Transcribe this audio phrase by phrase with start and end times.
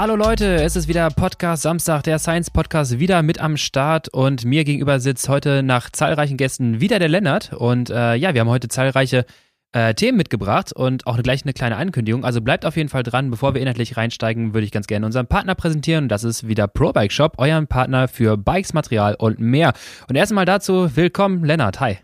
[0.00, 4.46] Hallo Leute, es ist wieder Podcast Samstag, der Science Podcast wieder mit am Start und
[4.46, 8.48] mir gegenüber sitzt heute nach zahlreichen Gästen wieder der Lennart und äh, ja, wir haben
[8.48, 9.26] heute zahlreiche
[9.72, 12.24] äh, Themen mitgebracht und auch gleich eine kleine Ankündigung.
[12.24, 13.30] Also bleibt auf jeden Fall dran.
[13.30, 16.08] Bevor wir inhaltlich reinsteigen, würde ich ganz gerne unseren Partner präsentieren.
[16.08, 19.74] Das ist wieder ProBike Shop, euren Partner für Bikes, Material und mehr.
[20.08, 21.98] Und erstmal dazu, willkommen Lennart, hi.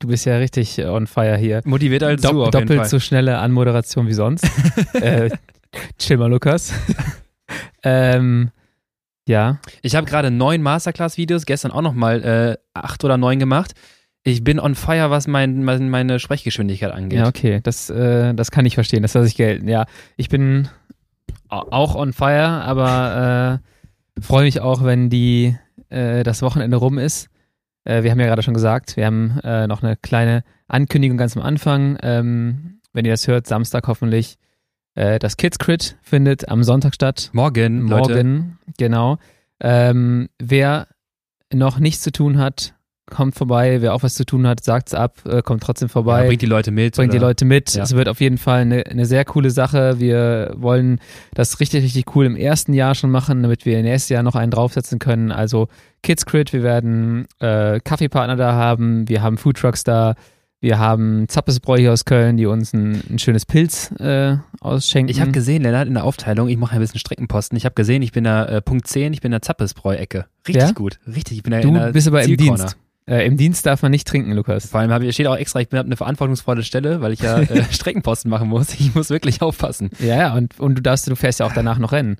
[0.00, 1.60] Du bist ja richtig on fire hier.
[1.64, 2.88] Motiviert als Do du auf Doppelt jeden Fall.
[2.88, 4.44] so schnelle Anmoderation wie sonst.
[4.94, 5.30] äh,
[5.98, 6.72] chill mal, Lukas.
[7.82, 8.50] ähm,
[9.28, 9.58] ja.
[9.82, 13.72] Ich habe gerade neun Masterclass-Videos, gestern auch nochmal äh, acht oder neun gemacht.
[14.22, 17.20] Ich bin on fire, was mein, mein, meine Sprechgeschwindigkeit angeht.
[17.20, 17.60] Ja, okay.
[17.62, 19.02] Das, äh, das kann ich verstehen.
[19.02, 19.66] Das lasse ich gelten.
[19.68, 20.68] Ja, ich bin
[21.48, 23.60] au- auch on fire, aber
[24.18, 25.56] äh, freue mich auch, wenn die
[25.88, 27.28] äh, das Wochenende rum ist.
[27.84, 31.34] Äh, wir haben ja gerade schon gesagt, wir haben äh, noch eine kleine Ankündigung ganz
[31.36, 31.96] am Anfang.
[32.02, 34.36] Ähm, wenn ihr das hört, Samstag hoffentlich.
[34.94, 37.30] Äh, das Kids Crit findet am Sonntag statt.
[37.32, 38.14] Morgen, Leute.
[38.14, 39.18] Morgen, genau.
[39.60, 40.86] Ähm, wer
[41.52, 42.74] noch nichts zu tun hat,
[43.10, 43.82] kommt vorbei.
[43.82, 46.22] Wer auch was zu tun hat, sagt's ab, äh, kommt trotzdem vorbei.
[46.22, 46.96] Ja, bringt die Leute mit.
[46.96, 47.28] bringt die oder?
[47.28, 47.74] Leute mit.
[47.74, 47.82] Ja.
[47.82, 50.00] Es wird auf jeden Fall eine, eine sehr coole Sache.
[50.00, 51.00] Wir wollen
[51.34, 54.36] das richtig, richtig cool im ersten Jahr schon machen, damit wir im nächsten Jahr noch
[54.36, 55.32] einen draufsetzen können.
[55.32, 55.68] Also
[56.02, 60.14] Kids Crit, wir werden äh, Kaffeepartner da haben, wir haben Foodtrucks da,
[60.60, 65.10] wir haben Zappesbräu hier aus Köln, die uns ein, ein schönes Pilz äh, ausschenken.
[65.10, 67.56] Ich habe gesehen, Lennart, in der Aufteilung, ich mache ein bisschen Streckenposten.
[67.56, 70.26] Ich habe gesehen, ich bin da äh, Punkt 10, ich bin in der Zappesbräu-Ecke.
[70.46, 70.72] Richtig Ja?
[70.72, 70.98] gut.
[71.06, 72.36] Richtig, ich bin da in du der bist aber im.
[72.36, 72.76] Dienst.
[73.06, 74.66] Äh, Im Dienst darf man nicht trinken, Lukas.
[74.66, 77.64] Vor allem ich, steht auch extra, ich bin eine verantwortungsvolle Stelle, weil ich ja äh,
[77.72, 78.74] Streckenposten machen muss.
[78.74, 79.90] Ich muss wirklich aufpassen.
[79.98, 82.18] Ja, ja, und, und du darfst, du fährst ja auch danach noch rennen.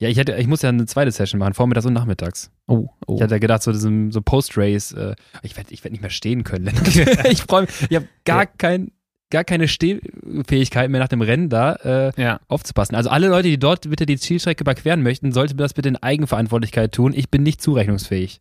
[0.00, 2.50] Ja, ich hätte, ich muss ja eine zweite Session machen, vormittags und nachmittags.
[2.66, 3.16] Oh, oh.
[3.16, 6.42] Ich hatte gedacht, so, diesem- so Post-Race, äh, ich werde ich werd nicht mehr stehen
[6.42, 6.70] können.
[7.30, 8.46] Ich freue mich, ich habe gar, Ja.
[8.56, 8.92] kein,
[9.30, 12.40] gar keine Stehfähigkeit mehr nach dem Rennen da äh, ja.
[12.48, 12.94] aufzupassen.
[12.94, 16.92] Also alle Leute, die dort bitte die Zielstrecke überqueren möchten, sollte das bitte in Eigenverantwortlichkeit
[16.92, 17.12] tun.
[17.14, 18.40] Ich bin nicht zurechnungsfähig.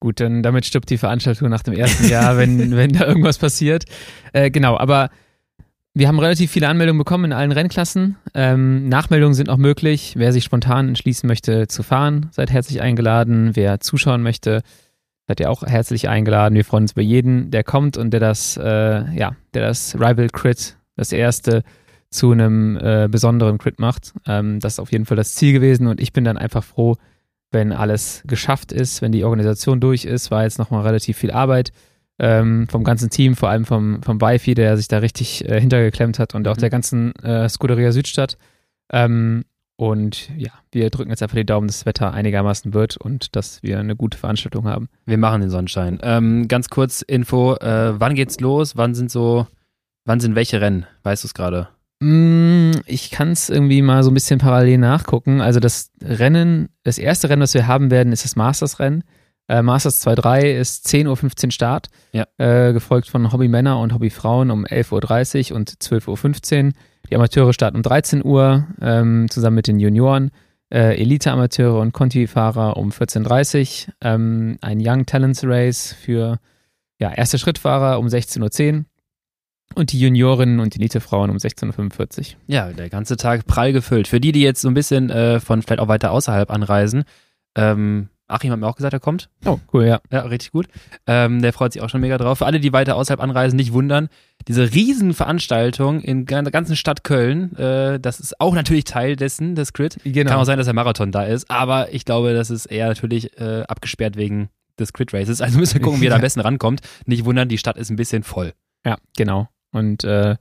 [0.00, 3.84] Gut, dann damit stirbt die Veranstaltung nach dem ersten Jahr, wenn, wenn da irgendwas passiert.
[4.32, 5.10] Äh, genau, aber
[5.94, 8.16] wir haben relativ viele Anmeldungen bekommen in allen Rennklassen.
[8.34, 10.14] Ähm, Nachmeldungen sind auch möglich.
[10.16, 13.54] Wer sich spontan entschließen möchte zu fahren, seid herzlich eingeladen.
[13.54, 14.62] Wer zuschauen möchte,
[15.26, 16.54] seid ihr auch herzlich eingeladen.
[16.54, 20.28] Wir freuen uns über jeden, der kommt und der das, äh, ja, der das Rival
[20.28, 21.62] Crit, das erste,
[22.08, 24.12] zu einem äh, besonderen Crit macht.
[24.26, 26.96] Ähm, das ist auf jeden Fall das Ziel gewesen und ich bin dann einfach froh,
[27.50, 31.72] wenn alles geschafft ist, wenn die Organisation durch ist, war jetzt nochmal relativ viel Arbeit
[32.22, 36.18] ähm, vom ganzen Team, vor allem vom, vom Wifi, der sich da richtig äh, hintergeklemmt
[36.18, 36.60] hat und auch Mhm.
[36.60, 38.38] der ganzen äh, Scuderia Südstadt.
[38.92, 39.44] Ähm,
[39.76, 43.62] und ja, wir drücken jetzt einfach die Daumen, dass das Wetter einigermaßen wird und dass
[43.64, 44.88] wir eine gute Veranstaltung haben.
[45.06, 45.98] Wir machen den Sonnenschein.
[46.02, 48.76] Ähm, ganz kurz Info, äh, wann geht's los?
[48.76, 49.46] Wann sind so,
[50.04, 50.86] wann sind welche Rennen?
[51.02, 51.68] Weißt du es gerade?
[52.00, 55.40] Mm, Ich kann es irgendwie mal so ein bisschen parallel nachgucken.
[55.40, 59.02] Also das Rennen, das erste Rennen, das wir haben werden, ist das Masters-Rennen.
[59.52, 62.26] Äh, Masters 2.3 ist 10.15 Uhr Start, Ja.
[62.38, 66.72] äh, gefolgt von Hobby-Männer und Hobby-Frauen um 11.30 Uhr und 12.15 Uhr.
[67.10, 70.30] Die Amateure starten um 13 Uhr, ähm, zusammen mit den Junioren.
[70.72, 73.94] Äh, Elite-Amateure und Conti-Fahrer um 14.30 Uhr.
[74.00, 76.38] Ähm, ein Young Talents Race für
[76.98, 78.84] ja, erste Schrittfahrer um 16.10 Uhr.
[79.74, 82.24] Und die Juniorinnen und Elite-Frauen um 16.45 Uhr.
[82.46, 84.08] Ja, der ganze Tag prall gefüllt.
[84.08, 87.04] Für die, die jetzt so ein bisschen äh, von vielleicht auch weiter außerhalb anreisen,
[87.54, 89.28] ähm, Achim hat mir auch gesagt, er kommt.
[89.44, 90.00] Oh, cool, ja.
[90.10, 90.66] Ja, richtig gut.
[91.06, 92.38] Ähm, der freut sich auch schon mega drauf.
[92.38, 94.08] Für alle, die weiter außerhalb anreisen, nicht wundern.
[94.48, 99.72] Diese Riesenveranstaltung in der ganzen Stadt Köln, äh, das ist auch natürlich Teil dessen, des
[99.72, 99.98] Crit.
[100.04, 100.30] Genau.
[100.30, 103.38] Kann auch sein, dass der Marathon da ist, aber ich glaube, das ist eher natürlich
[103.38, 104.48] äh, abgesperrt wegen
[104.78, 105.40] des Crit Races.
[105.40, 106.80] Also müssen wir gucken, wie er da am besten rankommt.
[107.06, 108.52] Nicht wundern, die Stadt ist ein bisschen voll.
[108.84, 109.48] Ja, genau.
[109.72, 110.36] Und äh,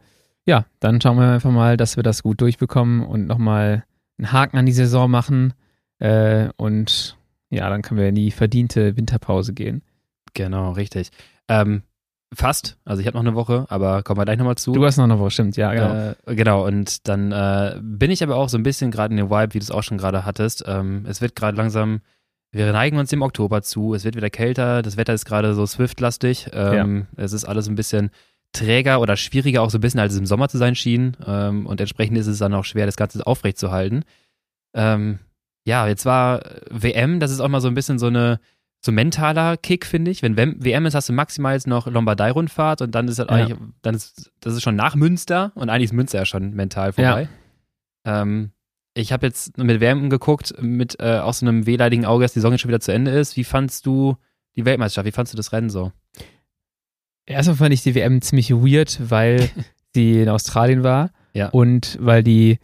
[0.46, 3.86] ja, dann schauen wir einfach mal, dass wir das gut durchbekommen und nochmal
[4.18, 5.54] einen Haken an die Saison machen.
[6.00, 7.18] Äh, und
[7.52, 9.84] ja, dann können wir in die verdiente Winterpause gehen.
[10.34, 11.12] Genau, richtig.
[11.48, 11.84] Ähm,
[12.34, 12.78] fast.
[12.86, 14.72] Also ich habe noch eine Woche, aber kommen wir gleich nochmal zu.
[14.72, 16.16] Du hast noch eine Woche, stimmt, ja, genau.
[16.26, 19.30] Äh, genau, und dann äh, bin ich aber auch so ein bisschen gerade in dem
[19.30, 20.64] Vibe, wie du es auch schon gerade hattest.
[20.66, 22.02] Ähm, es wird gerade langsam,
[22.52, 25.66] wir neigen uns dem Oktober zu, es wird wieder kälter, das Wetter ist gerade so
[25.66, 26.48] Swift-lastig.
[26.54, 28.12] Ähm, Es ist alles ein bisschen
[28.54, 31.18] träger oder schwieriger, auch so ein bisschen, als es im Sommer zu sein schien.
[31.26, 34.04] Ähm, und entsprechend ist es dann auch schwer, das Ganze aufrechtzuerhalten.
[34.74, 35.20] Ähm,
[35.66, 38.40] ja, jetzt war WM, das ist auch mal so ein bisschen so eine
[38.84, 40.24] so mentaler Kick, finde ich.
[40.24, 43.36] Wenn WM ist, hast du maximal jetzt noch Lombardei-Rundfahrt und dann ist das Ja.
[43.36, 46.94] eigentlich, dann ist, das ist schon nach Münster und eigentlich ist Münster ja schon mental
[46.94, 47.30] vorbei.
[48.06, 48.52] Ähm,
[48.96, 52.40] ich habe jetzt mit WM geguckt, mit äh, aus so einem wehleidigen Auge, dass die
[52.40, 53.38] Saison jetzt schon wieder zu Ende ist.
[53.38, 54.18] Wie fandst du
[54.56, 55.06] die Weltmeisterschaft?
[55.06, 55.92] Wie fandst du das Rennen so?
[57.26, 59.50] Erstmal fand ich die WM ziemlich weird, weil
[59.94, 61.50] sie in Australien war Ja.
[61.50, 62.58] und weil die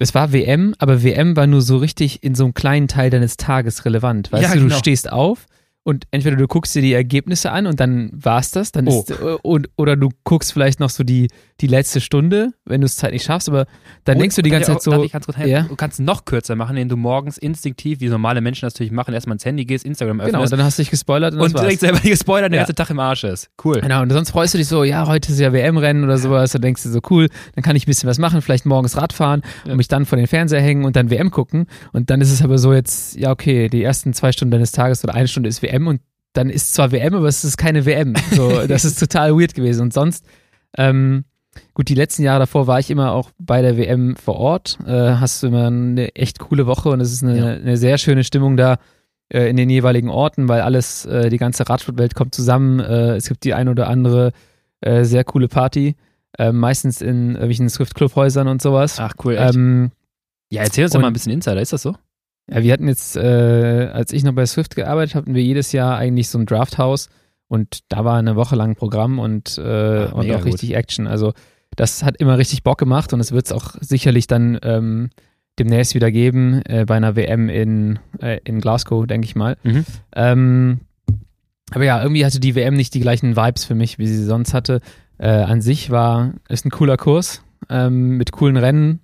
[0.00, 3.36] es war WM, aber WM war nur so richtig in so einem kleinen Teil deines
[3.36, 4.32] Tages relevant.
[4.32, 4.74] Weißt Ja, du, genau.
[4.74, 5.46] du stehst auf
[5.82, 9.00] und entweder du guckst dir die Ergebnisse an und dann war's das, dann Oh.
[9.00, 11.28] ist, äh, und, oder du guckst vielleicht noch so die,
[11.60, 13.66] die letzte Stunde, wenn du es Zeit nicht schaffst, aber
[14.04, 14.92] dann denkst du die ganze Zeit so,
[15.44, 15.62] ja.
[15.62, 18.92] Du kannst es noch kürzer machen, indem du morgens instinktiv, wie normale Menschen das natürlich
[18.92, 21.54] machen, erstmal ins Handy gehst, Instagram genau, öffnest dann hast du dich gespoilert und, und
[21.58, 22.64] direkt selber gespoilert und der Ja.
[22.66, 23.48] ganze Tag im Arsch ist.
[23.64, 23.80] Cool.
[23.80, 26.62] Genau, und sonst freust du dich so, ja, heute ist ja WM-Rennen oder sowas, dann
[26.62, 29.72] denkst du so, cool, dann kann ich ein bisschen was machen, vielleicht morgens Radfahren Ja.
[29.72, 31.66] und mich dann vor den Fernseher hängen und dann WM gucken.
[31.92, 35.02] Und dann ist es aber so jetzt, ja, okay, die ersten zwei Stunden deines Tages
[35.04, 36.00] oder eine Stunde ist WM und
[36.32, 38.14] dann ist zwar WM, aber es ist keine WM.
[38.32, 39.82] So, das ist total weird gewesen.
[39.82, 40.24] Und sonst,
[40.76, 41.24] ähm,
[41.74, 44.78] gut, die letzten Jahre davor war ich immer auch bei der WM vor Ort.
[44.86, 47.46] Äh, hast du immer eine echt coole Woche und es ist eine, Ja.
[47.46, 48.78] eine sehr schöne Stimmung da
[49.32, 52.78] äh, in den jeweiligen Orten, weil alles, äh, die ganze Radsportwelt kommt zusammen.
[52.80, 54.32] Äh, es gibt die ein oder andere
[54.80, 55.96] äh, sehr coole Party.
[56.38, 59.00] Äh, meistens in irgendwelchen Swift-Clubhäusern und sowas.
[59.00, 59.90] Ach cool, ähm,
[60.52, 61.96] ja, erzähl uns doch mal ein bisschen Insider, ist das so?
[62.50, 65.72] Ja, wir hatten jetzt, äh, als ich noch bei Swift gearbeitet habe, hatten wir jedes
[65.72, 67.08] Jahr eigentlich so ein Drafthaus
[67.48, 70.46] und da war eine Woche lang Programm und, äh, Ah, und auch gut.
[70.46, 71.06] richtig Action.
[71.06, 71.32] Also
[71.76, 75.10] das hat immer richtig Bock gemacht und es wird es auch sicherlich dann ähm,
[75.58, 79.56] demnächst wieder geben äh, bei einer WM in, äh, in Glasgow, denke ich mal.
[79.62, 79.84] Mhm.
[80.14, 80.80] Ähm,
[81.72, 84.54] aber ja, irgendwie hatte die WM nicht die gleichen Vibes für mich, wie sie sonst
[84.54, 84.80] hatte.
[85.18, 89.00] Äh, an sich war ist ein cooler Kurs ähm, mit coolen Rennen.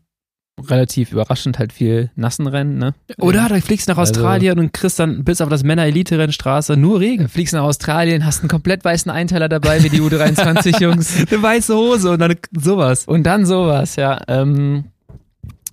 [0.58, 2.94] Relativ überraschend halt viel nassen Rennen, ne?
[3.19, 7.25] Oder du fliegst nach Also- Australien und kriegst dann bis auf das Männer-Elite-Rennstraße nur Regen.
[7.25, 11.26] Du fliegst nach Australien, hast einen komplett weißen Einteiler dabei, wie die U23-Jungs.
[11.31, 13.05] Eine weiße Hose und dann sowas.
[13.06, 14.19] Und dann sowas, ja.
[14.29, 14.85] Ähm,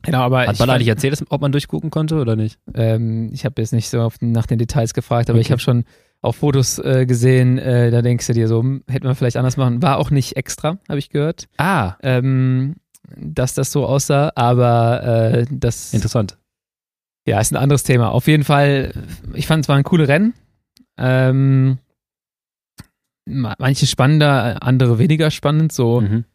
[0.04, 2.60] genau, aber Hat ich, Baller nicht erzählt, ob man durchgucken konnte oder nicht?
[2.74, 5.54] ähm, ich habe jetzt nicht so auf, nach den Details gefragt, aber ich Okay.
[5.54, 5.86] habe schon
[6.22, 9.56] auch Fotos äh, gesehen, äh, da denkst du dir so, hm, hätte man vielleicht anders
[9.58, 9.82] machen.
[9.82, 12.76] War auch nicht extra, habe ich gehört, Ah, ähm,
[13.18, 16.38] dass das so aussah, aber äh, das interessant.
[17.28, 18.12] ja, ist ein anderes Thema.
[18.12, 18.92] Auf jeden Fall,
[19.34, 20.34] ich fand es war ein cooles Rennen.
[20.98, 21.78] Ähm,
[23.26, 25.72] ma- manche spannender, andere weniger spannend.
[25.72, 26.26] So, Mhm.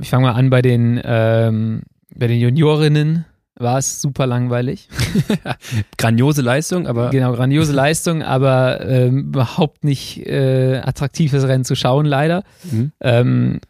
[0.00, 1.82] ich fange mal an bei den, ähm,
[2.14, 3.24] bei den Juniorinnen
[3.56, 4.88] war es super langweilig.
[5.98, 12.06] Grandiose Leistung, aber Genau, grandiose Leistung, aber ähm, überhaupt nicht äh, attraktives Rennen zu schauen,
[12.06, 12.44] leider.
[12.70, 12.92] Mhm.
[13.00, 13.60] Ähm,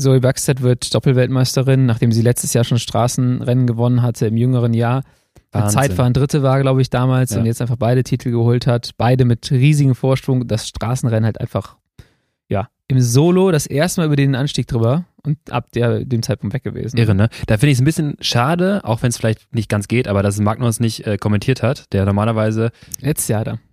[0.00, 5.02] Zoe Buxted wird Doppelweltmeisterin, nachdem sie letztes Jahr schon Straßenrennen gewonnen hatte im jüngeren Jahr.
[5.68, 7.38] Zeitfahren Dritte war, glaube ich, damals Ja.
[7.40, 8.92] und jetzt einfach beide Titel geholt hat.
[8.96, 10.46] Beide mit riesigem Vorsprung.
[10.48, 11.76] Das Straßenrennen halt einfach,
[12.48, 16.54] ja, im Solo das erste Mal über den Anstieg drüber und ab der, dem Zeitpunkt
[16.54, 16.96] weg gewesen.
[16.96, 17.28] Irre, ne?
[17.46, 20.22] Da finde ich es ein bisschen schade, auch wenn es vielleicht nicht ganz geht, aber
[20.22, 22.70] dass Magnus nicht äh, kommentiert hat, der normalerweise.
[23.00, 23.50] Letztes Jahr da.
[23.52, 23.64] Letztes,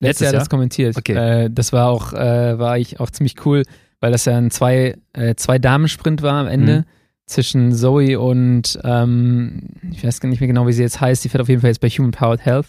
[0.00, 0.40] Letztes Jahr Jahr?
[0.40, 0.96] das kommentiert.
[0.96, 1.44] Okay.
[1.44, 3.64] Äh, das war auch, äh, war ich auch ziemlich cool,
[4.00, 6.84] weil das ja ein zwei, äh, zwei Damensprint war am Ende Mhm.
[7.26, 9.60] zwischen Zoe und ähm,
[9.92, 11.24] ich weiß gar nicht mehr genau, wie sie jetzt heißt.
[11.24, 12.66] Die fährt auf jeden Fall jetzt bei Human Powered Health.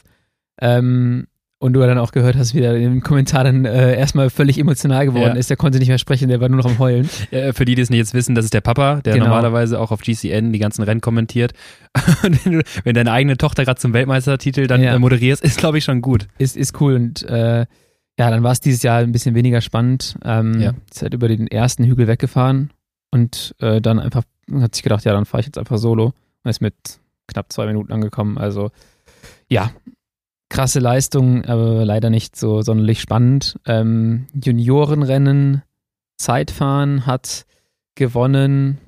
[0.62, 1.28] Ähm,
[1.62, 5.06] und du dann auch gehört hast, wie der im Kommentar dann äh, erstmal völlig emotional
[5.06, 5.40] geworden Ja.
[5.40, 5.50] ist.
[5.50, 7.10] Der konnte nicht mehr sprechen, der war nur noch am Heulen.
[7.32, 9.26] Äh, für die, die es nicht jetzt wissen, das ist der Papa, der Genau.
[9.26, 11.52] normalerweise auch auf GCN die ganzen Rennen kommentiert.
[12.24, 14.96] Und wenn, du, wenn deine eigene Tochter gerade zum Weltmeistertitel dann Ja.
[14.96, 16.28] äh, moderierst, ist, glaube ich, schon gut.
[16.38, 17.66] Ist, ist cool und äh,
[18.20, 20.18] ja, dann war es dieses Jahr ein bisschen weniger spannend.
[20.24, 20.74] Ähm, Ja.
[20.92, 22.72] Ist halt über den ersten Hügel weggefahren
[23.12, 24.24] und äh, dann einfach
[24.60, 26.76] hat sich gedacht, ja, dann fahre ich jetzt einfach solo und ist mit
[27.28, 28.38] knapp zwei Minuten angekommen.
[28.38, 28.72] Also
[29.48, 29.72] ja,
[30.50, 33.58] krasse Leistung, aber leider nicht so sonderlich spannend.
[33.66, 35.62] Ähm, Juniorenrennen,
[36.18, 37.46] Zeitfahren hat
[37.96, 38.80] gewonnen.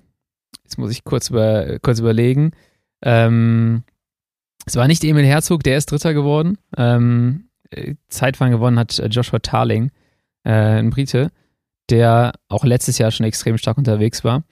[0.63, 2.51] Jetzt muss ich kurz, über, kurz überlegen.
[3.01, 3.83] Ähm,
[4.65, 6.57] es war nicht Emil Herzog, der ist Dritter geworden.
[6.75, 7.50] Ähm, äh,
[8.07, 9.91] Zeitfahren gewonnen hat äh, Joshua Tarling,
[10.43, 11.31] äh, ein Brite,
[11.89, 14.43] der auch letztes Jahr schon extrem stark unterwegs war.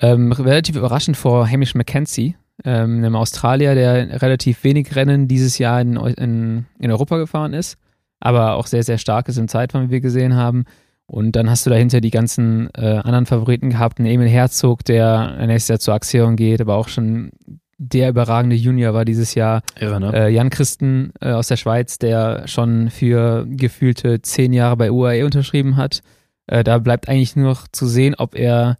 [0.00, 5.80] Ähm, relativ überraschend vor Hamish Mackenzie, ähm, einem Australier, der relativ wenig Rennen dieses Jahr
[5.80, 7.78] in, in, in Europa gefahren ist,
[8.20, 10.64] aber auch sehr, sehr stark ist im Zeitfahren, wie wir gesehen haben.
[11.06, 15.46] Und dann hast du dahinter die ganzen äh, anderen Favoriten gehabt, einen Emil Herzog, der
[15.46, 17.30] nächstes Jahr zur Axion geht, aber auch schon
[17.78, 19.62] der überragende Junior war dieses Jahr.
[19.78, 20.12] Irre, ne?
[20.14, 25.24] Äh, Jan Christen äh, aus der Schweiz, der schon für gefühlte zehn Jahre bei UAE
[25.24, 26.00] unterschrieben hat.
[26.46, 28.76] Äh, da bleibt eigentlich nur noch zu sehen, ob er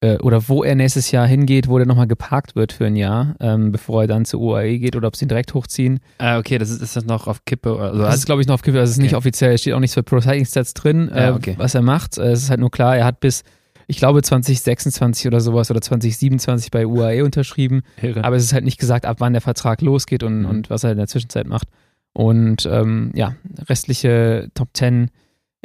[0.00, 3.34] äh, oder wo er nächstes Jahr hingeht, wo der nochmal geparkt wird für ein Jahr,
[3.40, 6.00] ähm, bevor er dann zur UAE geht oder ob sie ihn direkt hochziehen.
[6.18, 7.78] ah, okay, das ist, ist das noch auf Kippe.
[7.78, 8.78] Also, Das ist, glaube ich, noch auf Kippe.
[8.80, 9.18] Also es ist nicht Okay.
[9.18, 11.54] offiziell, es steht auch nichts für Pro Cycling Stats drin, Ja, äh, okay.
[11.58, 12.18] was er macht.
[12.18, 13.42] Äh, Es ist halt nur klar, er hat bis,
[13.86, 17.82] ich glaube, 2026 oder sowas oder 2027 bei UAE unterschrieben.
[18.00, 18.24] irre.
[18.24, 20.46] Aber es ist halt nicht gesagt, ab wann der Vertrag losgeht und, Mhm.
[20.46, 21.68] und was er in der Zwischenzeit macht.
[22.14, 23.34] Und ähm, ja,
[23.68, 25.10] restliche Top 10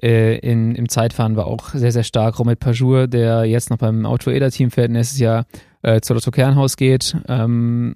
[0.01, 2.39] äh, in, im Zeitfahren war auch sehr, sehr stark.
[2.39, 5.45] Romet Pajur, der jetzt noch beim Auto-Eder-Team fährt, nächstes Jahr
[5.81, 7.17] äh, zu Lotto Kernhaus geht.
[7.27, 7.95] Ähm,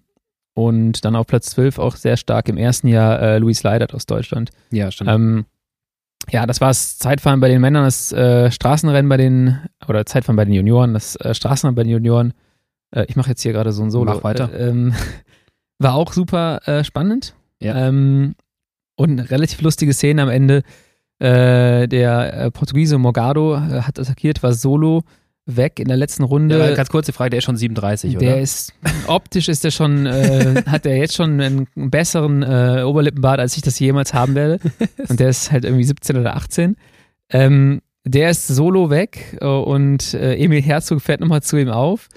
[0.54, 4.06] und dann auf Platz 12 auch sehr stark im ersten Jahr äh, Luis Leidert aus
[4.06, 4.50] Deutschland.
[4.72, 5.10] Ja, stimmt.
[5.10, 5.46] Ähm,
[6.30, 10.36] ja, das war das Zeitfahren bei den Männern, das äh, Straßenrennen bei den, oder Zeitfahren
[10.36, 12.34] bei den Junioren, das äh, Straßenrennen bei den Junioren.
[12.92, 14.13] Äh, ich mache jetzt hier gerade so ein Solo.
[14.13, 14.51] Mach weiter.
[14.54, 14.94] Äh, ähm,
[15.80, 17.34] war auch super äh, spannend.
[17.60, 17.75] Ja.
[17.88, 18.36] Ähm,
[18.96, 20.63] und eine relativ lustige Szene am Ende.
[21.20, 25.04] Äh, der Portugiese Morgado hat attackiert, war solo
[25.58, 26.58] weg in der letzten Runde.
[26.58, 28.41] ja, ganz kurze Frage, der ist schon 37, Der oder?
[28.41, 28.74] ist
[29.08, 33.62] optisch ist der schon, äh, hat er jetzt schon einen besseren äh, Oberlippenbart, als ich
[33.63, 34.60] das jemals haben werde.
[35.08, 36.75] Und der ist halt irgendwie 17 oder 18.
[37.29, 42.10] Ähm, der ist solo weg äh, und äh, Emil Herzog fährt nochmal zu ihm auf.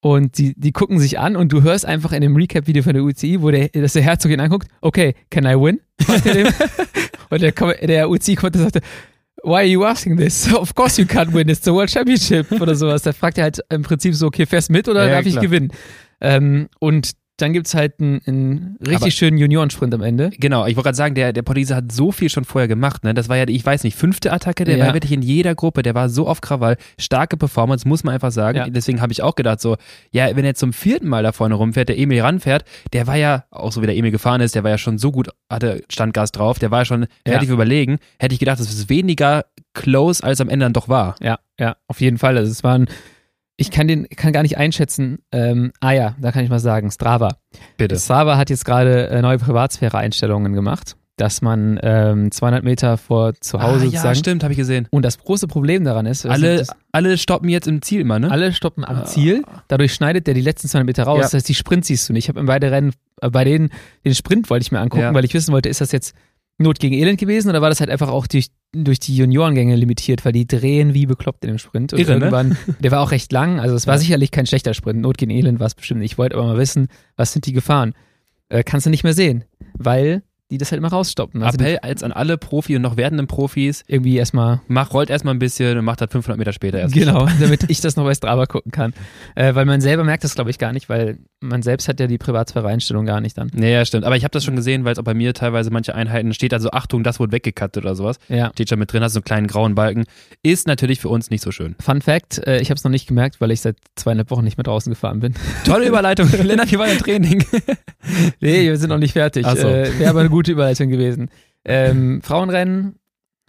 [0.00, 3.02] Und die, die gucken sich an und du hörst einfach in dem Recap-Video von der
[3.02, 5.80] UCI, wo der, dass der Herzog ihn anguckt, okay, can I win?
[7.28, 7.52] Und der,
[7.86, 8.80] der UCI-Kommentator sagte,
[9.46, 10.52] why are you asking this?
[10.52, 13.02] Of course you can't win, it's the World Championship oder sowas.
[13.02, 15.44] Da fragt er halt im Prinzip so, okay, fährst mit oder Ja, darf ich klar.
[15.44, 15.70] gewinnen?
[16.20, 20.30] Ähm, und dann gibt's halt einen, einen richtig Aber- schönen Juniorensprint am Ende.
[20.38, 23.12] Genau, ich wollte gerade sagen, der, der Portugiese hat so viel schon vorher gemacht, ne?
[23.14, 24.86] Das war ja, ich weiß nicht, fünfte Attacke, der Ja.
[24.86, 28.32] war wirklich in jeder Gruppe, der war so auf Krawall, starke Performance, muss man einfach
[28.32, 28.58] sagen.
[28.58, 28.68] Ja.
[28.68, 29.76] Deswegen habe ich auch gedacht, so,
[30.12, 33.44] ja, wenn er zum vierten Mal da vorne rumfährt, der Emil ranfährt, der war ja,
[33.50, 36.32] auch so wie der Emil gefahren ist, der war ja schon so gut, hatte Standgas
[36.32, 37.98] drauf, der war ja schon relativ überlegen.
[38.18, 41.16] Hätte ich gedacht, das ist weniger close, als am Ende dann doch war.
[41.20, 42.36] Ja, ja, auf jeden Fall.
[42.38, 42.86] Also es waren,
[43.56, 45.18] ich kann den, kann gar nicht einschätzen.
[45.32, 47.36] Ähm, ah ja, da kann ich mal sagen, Strava.
[47.78, 47.96] Bitte.
[47.98, 53.62] Strava hat jetzt gerade äh, neue Privatsphäre-Einstellungen gemacht, dass man ähm, 200 Meter vor zu
[53.62, 54.14] Hause ah, ja, sozusagen.
[54.16, 54.86] stimmt, habe ich gesehen.
[54.90, 58.30] Und das große Problem daran ist, Alle, dass- alle stoppen jetzt im Ziel immer, ne?
[58.30, 59.04] alle stoppen am Ah.
[59.06, 59.42] Ziel.
[59.68, 61.16] Dadurch schneidet der die letzten 200 Meter raus.
[61.18, 61.22] Ja.
[61.22, 62.24] Das heißt, die Sprint siehst du nicht.
[62.24, 63.70] Ich habe in beiden Rennen, äh, bei denen,
[64.04, 65.14] den Sprint wollte ich mir angucken, Ja.
[65.14, 66.14] weil ich wissen wollte, ist das jetzt
[66.58, 70.24] Not gegen Elend gewesen oder war das halt einfach auch durch, durch die Juniorengänge limitiert,
[70.24, 71.92] weil die drehen wie bekloppt in dem Sprint.
[71.92, 72.26] Und Irre, ne?
[72.26, 73.98] irgendwann, der war auch recht lang, also es war Ja.
[73.98, 75.00] sicherlich kein schlechter Sprint.
[75.00, 76.12] Not gegen Elend war es bestimmt nicht.
[76.12, 77.94] Ich wollte aber mal wissen, was sind die Gefahren?
[78.48, 79.44] Äh, kannst du nicht mehr sehen,
[79.74, 81.42] weil die das halt immer rausstoppen.
[81.42, 85.34] Also Appell als an alle Profi und noch werdenden Profis, irgendwie erstmal mach, rollt erstmal
[85.34, 86.94] ein bisschen und macht das 500 Meter später erst.
[86.94, 88.94] Genau, damit ich das noch bei Strava gucken kann.
[89.34, 92.06] Äh, weil man selber merkt das, glaube ich, gar nicht, weil man selbst hat ja
[92.06, 93.50] die Privatsphäre-Einstellung gar nicht dann.
[93.54, 94.04] Ja, ja, stimmt.
[94.04, 96.54] Aber ich habe das schon gesehen, weil es auch bei mir teilweise manche Einheiten steht,
[96.54, 98.18] also Achtung, das wurde weggekattet oder sowas.
[98.28, 98.50] Ja.
[98.52, 100.04] Steht schon mit drin, hast so einen kleinen grauen Balken.
[100.42, 101.74] Ist natürlich für uns nicht so schön.
[101.80, 104.58] Fun Fact, äh, ich habe es noch nicht gemerkt, weil ich seit zweieinhalb Wochen nicht
[104.58, 105.34] mehr draußen gefahren bin.
[105.64, 106.30] Tolle Überleitung.
[106.42, 107.44] Lennart, wir waren im Training.
[108.40, 109.44] nee, wir sind noch nicht fertig.
[109.44, 109.66] Ach so.
[109.66, 111.30] Äh, Wäre aber eine gute Überleitung gewesen.
[111.64, 112.96] Ähm, Frauenrennen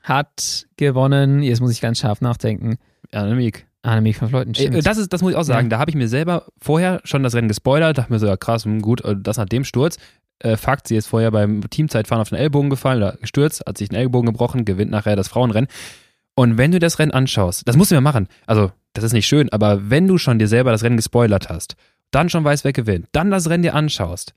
[0.03, 1.44] hat gewonnen.
[1.44, 2.77] Jetzt muss ich ganz scharf nachdenken.
[3.12, 3.67] Annemiek.
[3.82, 4.86] Annemiek Vleuten, Ey, stimmt.
[4.86, 5.67] Das, ist, das muss ich auch sagen.
[5.67, 5.72] Ja.
[5.72, 7.98] Da habe ich mir selber vorher schon das Rennen gespoilert.
[7.98, 9.98] Dachte mir so, ja krass, hm, gut, äh, das nach dem Sturz.
[10.39, 13.89] Äh, Fakt, sie ist vorher beim Teamzeitfahren auf den Ellbogen gefallen oder gestürzt, hat sich
[13.89, 15.67] den Ellbogen gebrochen, gewinnt nachher das Frauenrennen.
[16.36, 18.27] Und wenn du das Rennen anschaust, das musst du ja machen.
[18.46, 21.75] Also, das ist nicht schön, aber wenn du schon dir selber das Rennen gespoilert hast,
[22.12, 24.34] dann schon weißt, wer gewinnt, dann das Rennen dir anschaust,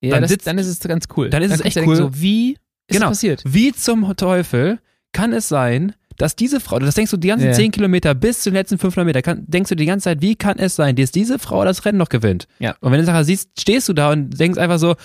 [0.00, 1.30] ja, dann das, sitzt- dann ist es ganz cool.
[1.30, 1.96] dann ist es kannst echt cool.
[1.96, 2.58] So, wie ist
[2.96, 3.08] Genau.
[3.08, 3.42] passiert?
[3.46, 4.78] Wie zum Teufel
[5.12, 7.52] kann es sein, dass diese Frau, das denkst du die ganzen Ja.
[7.52, 10.36] 10 Kilometer bis zu den letzten 500 Meter, kann, denkst du die ganze Zeit, wie
[10.36, 12.46] kann es sein, dass diese Frau das Rennen noch gewinnt?
[12.58, 12.76] Ja.
[12.80, 14.96] Und wenn du nachher siehst, stehst du da und denkst einfach so,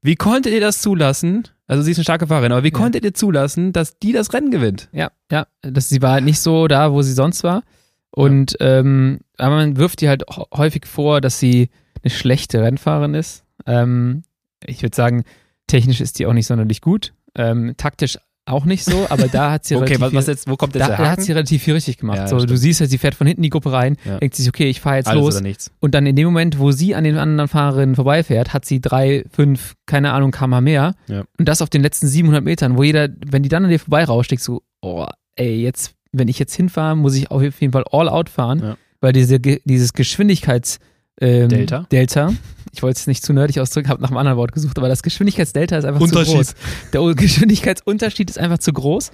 [0.00, 1.46] wie konntet ihr das zulassen?
[1.66, 2.78] Also sie ist eine starke Fahrerin, aber wie Ja.
[2.78, 4.88] konntet ihr zulassen, dass die das Rennen gewinnt?
[4.92, 5.46] Ja, ja.
[5.62, 7.62] Das, sie war halt nicht so da, wo sie sonst war.
[8.10, 11.70] Und ähm, aber man wirft ihr halt häufig vor, dass sie
[12.02, 13.44] eine schlechte Rennfahrerin ist.
[13.66, 14.22] Ähm,
[14.66, 15.24] ich würde sagen,
[15.66, 17.12] technisch ist die auch nicht sonderlich gut.
[17.34, 20.48] Ähm, taktisch auch nicht so, aber da hat sie Okay, relativ was, viel, was jetzt,
[20.50, 22.18] wo kommt jetzt da, der da hat sie relativ viel richtig gemacht.
[22.18, 24.18] Ja, so, du siehst ja, sie fährt von hinten in die Gruppe rein, Ja.
[24.18, 25.70] denkt sich, okay, ich fahre jetzt Alles los.
[25.80, 29.24] Und dann in dem Moment, wo sie an den anderen Fahrerinnen vorbeifährt, hat sie drei,
[29.30, 30.94] fünf, keine Ahnung, kmh mehr.
[31.06, 31.22] Ja.
[31.38, 34.32] Und das auf den letzten 700 Metern, wo jeder, wenn die dann an dir vorbeirauscht,
[34.32, 38.08] denkst du, oh, ey, jetzt, wenn ich jetzt hinfahre, muss ich auf jeden Fall all
[38.08, 40.80] out fahren, weil diese, dieses Geschwindigkeits
[41.20, 41.86] ähm, Delta?
[41.92, 42.32] Delta.
[42.74, 45.02] Ich wollte es nicht zu nerdig ausdrücken, habe nach einem anderen Wort gesucht, aber das
[45.02, 46.54] Geschwindigkeitsdelta ist einfach zu groß.
[46.92, 49.12] Der Geschwindigkeitsunterschied ist einfach zu groß,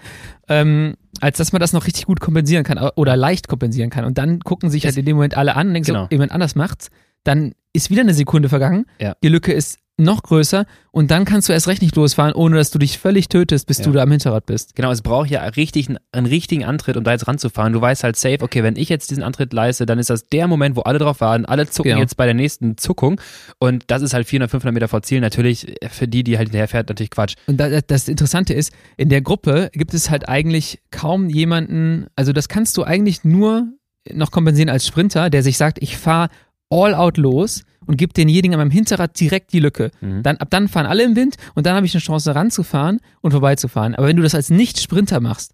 [0.49, 4.05] ähm, als dass man das noch richtig gut kompensieren kann oder leicht kompensieren kann.
[4.05, 6.05] Und dann gucken sich Es- halt in dem Moment alle an und denken Genau.
[6.05, 6.89] so, jemand anders macht's.
[7.25, 9.15] Dann ist wieder eine Sekunde vergangen, Ja.
[9.23, 12.71] die Lücke ist noch größer und dann kannst du erst recht nicht losfahren, ohne dass
[12.71, 13.85] du dich völlig tötest, bis Ja.
[13.85, 14.77] du da am Hinterrad bist.
[14.77, 17.73] Genau, es braucht ja richtig einen, richtigen Antritt, um da jetzt ranzufahren.
[17.73, 20.47] Du weißt halt safe, okay, wenn ich jetzt diesen Antritt leiste, dann ist das der
[20.47, 21.47] Moment, wo alle drauf warten.
[21.47, 22.01] Alle zucken Genau.
[22.01, 23.21] jetzt bei der nächsten Zuckung.
[23.59, 25.21] Und das ist halt 400, 500 Meter vor Ziel.
[25.21, 27.35] Natürlich für die, die halt hinterher fährt, natürlich Quatsch.
[27.49, 32.33] Und da, das Interessante ist, in der Gruppe gibt es halt eigentlich kaum jemanden, also
[32.33, 33.67] das kannst du eigentlich nur
[34.13, 36.29] noch kompensieren als Sprinter, der sich sagt, ich fahre
[36.71, 39.91] all out los und gebe denjenigen an meinem Hinterrad direkt die Lücke.
[40.01, 40.23] Mhm.
[40.23, 43.31] Dann, ab dann fahren alle im Wind und dann habe ich eine Chance ranzufahren und
[43.33, 43.95] vorbeizufahren.
[43.95, 45.53] Aber wenn du das als Nicht-Sprinter machst,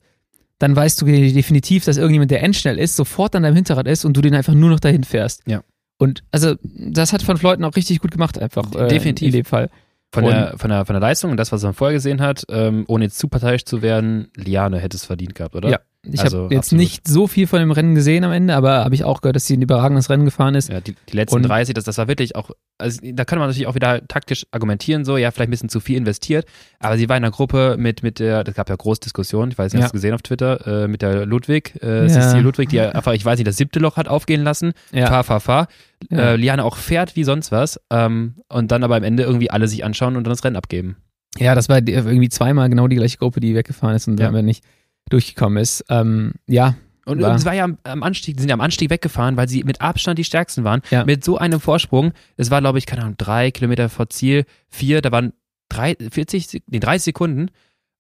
[0.59, 4.17] dann weißt du definitiv, dass irgendjemand, der endschnell ist, sofort an deinem Hinterrad ist und
[4.17, 5.43] du den einfach nur noch dahin fährst.
[5.47, 5.63] Ja.
[5.99, 8.75] Und also das hat von Leuten auch richtig gut gemacht, einfach.
[8.75, 9.27] Äh, Definitiv.
[9.29, 9.71] In dem Fall.
[10.13, 12.45] Von Und- der, von, der, von der Leistung und das, was man vorher gesehen hat,
[12.49, 15.69] ähm, ohne jetzt zu parteiisch zu werden, Liane hätte es verdient gehabt, oder?
[15.71, 15.81] Ja.
[16.11, 16.81] Ich Also, habe jetzt absolut.
[16.81, 19.47] nicht so viel von dem Rennen gesehen am Ende, aber habe ich auch gehört, dass
[19.47, 20.69] sie ein überragendes Rennen gefahren ist.
[20.69, 23.49] Ja, die, die letzten Und- 30, das, das war wirklich auch, also da kann man
[23.49, 26.45] natürlich auch wieder taktisch argumentieren, so, ja, vielleicht ein bisschen zu viel investiert,
[26.79, 29.59] aber sie war in einer Gruppe mit, mit der, das gab ja große Diskussionen, ich
[29.59, 29.85] weiß nicht, Ja.
[29.85, 32.39] hast du gesehen auf Twitter, äh, mit der Ludwig, äh, Ja.
[32.39, 35.07] Ludwig, die einfach, ich weiß nicht, das siebte Loch hat aufgehen lassen, Ja.
[35.07, 35.69] fahr, fahr, fahr,
[36.11, 39.69] äh, Liane auch fährt wie sonst was, ähm, und dann aber am Ende irgendwie alle
[39.69, 40.97] sich anschauen und dann das Rennen abgeben.
[41.39, 44.31] Ja, das war irgendwie zweimal genau die gleiche Gruppe, die weggefahren ist und Ja.
[44.31, 44.63] dann nicht
[45.11, 45.85] durchgekommen ist.
[45.89, 46.75] Ähm, ja,
[47.07, 49.63] Und War- es war ja am, Anstieg, die sind ja am Anstieg weggefahren, weil sie
[49.65, 50.81] mit Abstand die stärksten waren.
[50.91, 51.05] Ja.
[51.05, 55.03] Mit so einem Vorsprung, es war, glaube ich, keine Ahnung, drei Kilometer vor Ziel, vier,
[55.03, 55.35] da waren
[55.69, 57.51] drei, 40, Sek- nee, 30 Sekunden.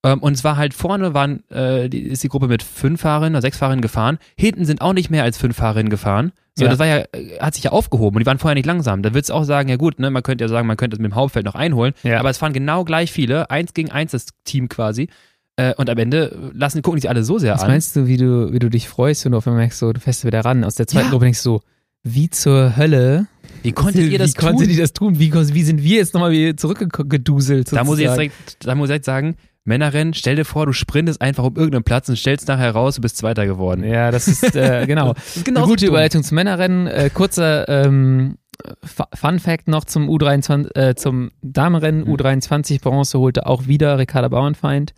[0.04, 3.34] Ähm, und es war halt vorne waren, äh, die, ist die Gruppe mit fünf Fahrerinnen
[3.34, 4.18] oder sechs Fahrerinnen gefahren.
[4.38, 6.32] Hinten sind auch nicht mehr als fünf Fahrerinnen gefahren.
[6.54, 6.70] So, Ja.
[6.70, 9.02] das war ja, äh, hat sich ja aufgehoben und die waren vorher nicht langsam.
[9.02, 11.00] Da würdest du auch sagen, ja gut, ne, man könnte ja sagen, man könnte es
[11.00, 11.94] mit dem Hauptfeld noch einholen.
[12.04, 12.20] Ja.
[12.20, 15.08] Aber es fahren genau gleich viele, eins gegen eins das Team quasi.
[15.56, 17.68] Äh, und am Ende lassen, gucken die alle so sehr was an.
[17.70, 20.00] meinst du, wie du, wie du dich freust, wenn du auf einmal merkst, so, du
[20.00, 20.64] fährst wieder ran.
[20.64, 21.10] Aus der zweiten Ja.
[21.10, 21.60] Gruppe denkst du so,
[22.02, 23.26] wie zur Hölle?
[23.62, 24.74] Wie konntet ihr das wie konntet tun?
[24.74, 25.18] ihr das tun?
[25.18, 27.72] Wie, wie sind wir jetzt nochmal wieder zurückgeduselt?
[27.72, 30.72] Da muss ich jetzt direkt, da muss ich direkt sagen, Männerrennen, stell dir vor, du
[30.72, 33.82] sprintest einfach um irgendeinen Platz und stellst nachher raus, du bist Zweiter geworden.
[33.84, 35.14] Ja, das ist, äh, genau.
[35.14, 35.86] Das ist Eine genauso gute.
[35.86, 36.86] Überleitung zum Männerrennen.
[36.86, 38.36] Äh, kurzer ähm,
[38.82, 42.04] Fu- Fun Fact noch zum U23, äh, zum Damenrennen.
[42.04, 42.12] Mhm.
[42.14, 44.92] U23 Bronze holte auch wieder Ricarda Bauernfeind.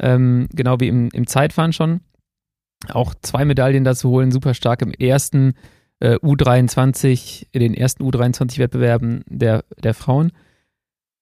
[0.00, 2.00] Ähm, genau wie im, im Zeitfahren schon.
[2.88, 5.54] Auch zwei Medaillen dazu holen, super stark im ersten
[6.00, 10.32] äh, U23, in den ersten U23-Wettbewerben der, der Frauen.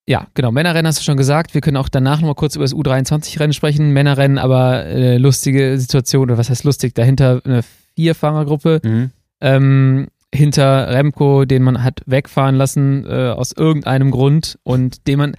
[0.08, 0.52] Ja, genau.
[0.52, 1.52] Männerrennen hast du schon gesagt.
[1.52, 3.92] Wir können auch danach noch mal kurz über das U23-Rennen sprechen.
[3.92, 6.94] Männerrennen, aber äh, lustige Situation, oder was heißt lustig?
[6.94, 7.62] Dahinter eine
[7.94, 9.10] Vierfahrergruppe Mhm.
[9.40, 15.36] ähm, hinter Remco, den man hat wegfahren lassen äh, aus irgendeinem Grund und den man,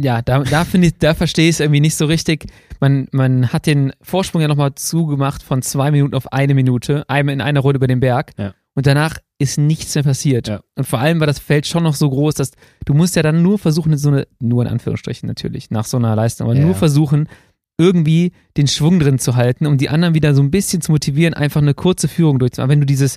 [0.00, 2.46] ja, da, da finde ich, da verstehe ich es irgendwie nicht so richtig.
[2.80, 7.32] Man, man hat den Vorsprung ja nochmal zugemacht von zwei Minuten auf eine Minute, einmal
[7.32, 8.32] in einer Runde über den Berg.
[8.38, 8.54] Ja.
[8.74, 10.46] Und danach ist nichts mehr passiert.
[10.46, 10.60] Ja.
[10.76, 12.52] Und vor allem war das Feld schon noch so groß, dass
[12.84, 16.14] du musst ja dann nur versuchen, so eine, nur in Anführungsstrichen natürlich, nach so einer
[16.14, 16.64] Leistung, aber Ja.
[16.64, 17.28] nur versuchen,
[17.76, 21.34] irgendwie den Schwung drin zu halten, um die anderen wieder so ein bisschen zu motivieren,
[21.34, 22.70] einfach eine kurze Führung durchzumachen.
[22.70, 23.16] Wenn du dieses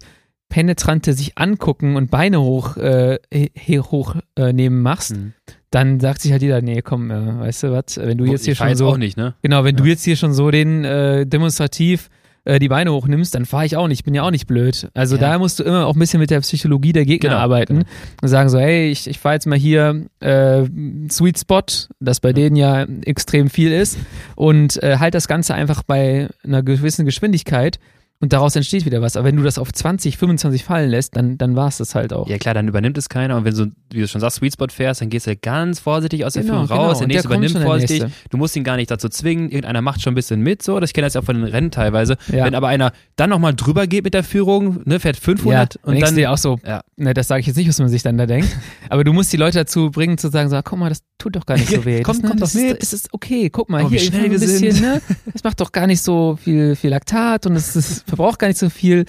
[0.50, 5.34] penetrante sich angucken und Beine hoch, äh, he- hoch äh, nehmen machst, Mhm.
[5.71, 8.51] Dann sagt sich halt jeder, nee, komm, äh, weißt du was, wenn du jetzt hier
[8.53, 9.34] ich schon so, auch nicht, ne?
[9.41, 9.89] genau, wenn du Ja.
[9.91, 12.10] jetzt hier schon so den äh, demonstrativ
[12.43, 14.89] äh, die Beine hochnimmst, dann fahre ich auch nicht, ich bin ja auch nicht blöd.
[14.95, 15.21] Also Ja.
[15.21, 17.89] da musst du immer auch ein bisschen mit der Psychologie der Gegner Genau, arbeiten genau.
[18.21, 20.63] und sagen so, hey, ich, ich fahre jetzt mal hier äh,
[21.10, 21.62] Sweet Spot,
[21.99, 23.97] das bei denen ja extrem viel ist
[24.36, 27.79] und äh, halt das Ganze einfach bei einer gewissen Geschwindigkeit
[28.21, 29.17] und daraus entsteht wieder was.
[29.17, 32.13] Aber wenn du das auf 20, 25 fallen lässt, dann, dann war es das halt
[32.13, 32.27] auch.
[32.29, 34.67] Ja klar, dann übernimmt es keiner und wenn du, wie du schon sagst, Sweet Spot
[34.69, 36.81] fährst, dann gehst du ganz vorsichtig aus der Genau, Führung genau.
[36.86, 38.29] raus, der der nächste kommt übernimmt der vorsichtig, nächste.
[38.29, 40.93] du musst ihn gar nicht dazu zwingen, irgendeiner macht schon ein bisschen mit, so, das
[40.93, 42.15] kenne ich jetzt auch von den Rennen teilweise.
[42.31, 42.45] Ja.
[42.45, 45.99] Wenn aber einer dann nochmal drüber geht mit der Führung, ne, fährt 500 und und
[46.01, 46.81] dann, dir auch so, Ja.
[46.97, 48.49] ne, das sage ich jetzt nicht, was man sich dann da denkt,
[48.89, 51.36] aber du musst die Leute dazu bringen, zu sagen, so, ah, guck mal, das tut
[51.36, 52.01] doch gar nicht so weh.
[52.03, 52.71] Komm, das, ne, komm das doch mit.
[52.73, 55.01] Ist, das ist okay, guck mal, Oh, hier, schnell ein bisschen, ne,
[55.34, 58.60] das macht doch gar nicht so viel, viel Laktat und es, es verbraucht gar nicht
[58.60, 59.06] so viel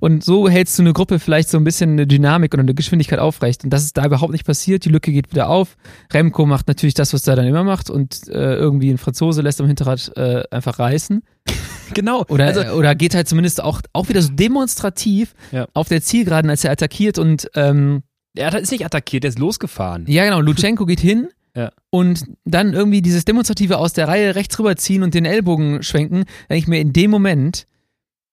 [0.00, 3.18] und so hältst du eine Gruppe vielleicht so ein bisschen eine Dynamik oder eine Geschwindigkeit
[3.18, 5.76] aufrecht und das ist da überhaupt nicht passiert, die Lücke geht wieder auf,
[6.12, 9.60] Remco macht natürlich das, was er dann immer macht und äh, irgendwie ein Franzose lässt
[9.60, 11.22] am Hinterrad äh, einfach reißen.
[11.94, 12.24] genau.
[12.28, 15.66] Oder, also, oder geht halt zumindest auch, auch wieder so demonstrativ Ja.
[15.74, 18.02] auf der Zielgeraden, als er attackiert und ähm,
[18.34, 20.04] er ist nicht attackiert, der ist losgefahren.
[20.08, 21.70] ja genau, Lutschenko geht hin Ja.
[21.90, 26.58] und dann irgendwie dieses Demonstrative aus der Reihe rechts rüberziehen und den Ellbogen schwenken, denke
[26.58, 27.66] ich mir in dem Moment,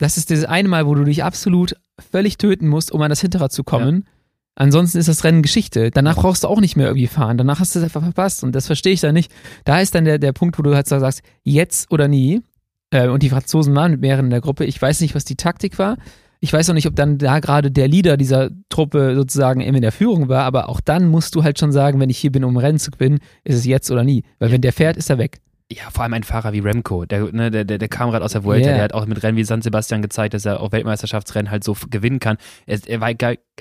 [0.03, 1.77] das ist das eine Mal, wo du dich absolut
[2.11, 4.05] völlig töten musst, um an das Hinterrad zu kommen.
[4.55, 5.91] Ansonsten ist das Rennen Geschichte.
[5.91, 7.37] Danach brauchst du auch nicht mehr irgendwie fahren.
[7.37, 8.43] Danach hast du es einfach verpasst.
[8.43, 9.31] Und das verstehe ich dann nicht.
[9.63, 12.41] Da ist dann der, der Punkt, wo du halt sagst, jetzt oder nie.
[12.91, 14.65] Äh, und die Franzosen waren mit mehreren in der Gruppe.
[14.65, 15.97] Ich weiß nicht, was die Taktik war.
[16.41, 19.81] Ich weiß auch nicht, ob dann da gerade der Leader dieser Truppe sozusagen eben in
[19.81, 20.43] der Führung war.
[20.43, 22.91] Aber auch dann musst du halt schon sagen, wenn ich hier bin, um Rennen zu
[22.91, 24.23] gewinnen, ist es jetzt oder nie.
[24.37, 25.39] Weil wenn der fährt, ist er weg.
[25.75, 28.33] Ja, vor allem ein Fahrer wie Remco, der, ne, der, der, der kam gerade aus
[28.33, 28.75] der Vuelta, Ja.
[28.75, 31.75] der hat auch mit Rennen wie San Sebastian gezeigt, dass er auch Weltmeisterschaftsrennen halt so
[31.89, 32.37] gewinnen kann.
[32.65, 33.09] Er, er war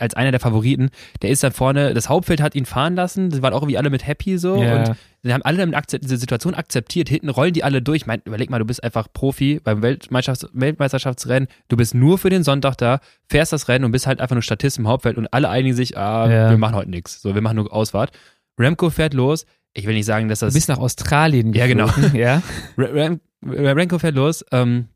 [0.01, 0.91] als einer der Favoriten,
[1.23, 3.89] der ist da vorne, das Hauptfeld hat ihn fahren lassen, das waren auch irgendwie alle
[3.91, 4.79] mit happy so Ja.
[4.81, 5.65] und die haben alle
[6.03, 8.07] diese Situation akzeptiert, hinten rollen die alle durch.
[8.07, 12.43] Mein, überleg mal, du bist einfach Profi beim Weltmeisterschafts Weltmeisterschaftsrennen, du bist nur für den
[12.43, 12.99] Sonntag da,
[13.29, 15.97] fährst das Rennen und bist halt einfach nur Statist im Hauptfeld und alle einigen sich,
[15.97, 16.51] ah, Ja.
[16.51, 18.11] wir machen heute nichts, so, wir machen nur Ausfahrt.
[18.59, 21.87] Remco fährt los, ich will nicht sagen, dass Du das bist nach Australien Ja, genau.
[21.87, 22.43] geflogen, Ja,
[22.77, 24.45] Ram- Ra- Renko fährt los.
[24.53, 24.89] Ähm,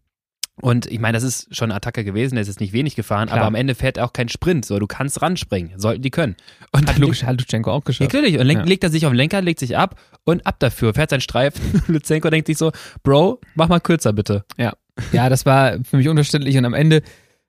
[0.63, 3.27] Und ich meine, das ist schon eine Attacke gewesen, der ist jetzt nicht wenig gefahren,
[3.29, 3.41] Klar.
[3.41, 4.65] aber am Ende fährt er auch kein Sprint.
[4.65, 6.35] So, du kannst ranspringen, sollten die können.
[6.73, 8.13] Und Hat Lukas Lutschenko auch ja, geschafft.
[8.15, 8.39] natürlich.
[8.39, 8.63] Und Ja.
[8.63, 11.83] legt er sich auf den Lenker, legt sich ab und ab dafür, fährt seinen Streifen.
[11.89, 14.45] Lutsenko denkt sich so, Bro, mach mal kürzer bitte.
[14.57, 17.03] Ja, das war für mich unverständlich und am Ende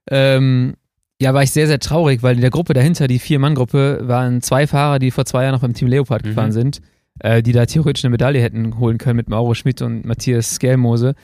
[0.10, 0.76] ähm,
[1.22, 4.68] ja, war ich sehr, sehr traurig, weil in der Gruppe dahinter, die Vier-Mann-Gruppe, waren zwei
[4.68, 6.30] Fahrer, die vor zwei Jahren noch beim Team Leopard Mhm.
[6.30, 6.82] gefahren sind,
[7.20, 11.16] äh, die da theoretisch eine Medaille hätten holen können mit Mauro Schmidt und Matthias Skelmose,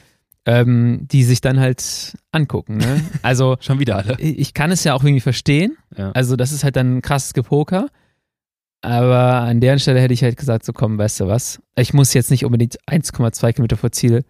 [0.46, 2.78] ähm, die sich dann halt angucken.
[2.78, 3.02] Ne?
[3.22, 4.20] Also Schon wieder alle.
[4.20, 5.78] ich kann es ja auch irgendwie verstehen.
[5.98, 6.12] Ja.
[6.12, 7.88] Also das ist halt dann ein krasses Gepoker.
[8.82, 12.14] Aber an deren Stelle hätte ich halt gesagt, so komm, weißt du was, ich muss
[12.14, 14.26] jetzt nicht unbedingt 1,2 Kilometer vor Ziel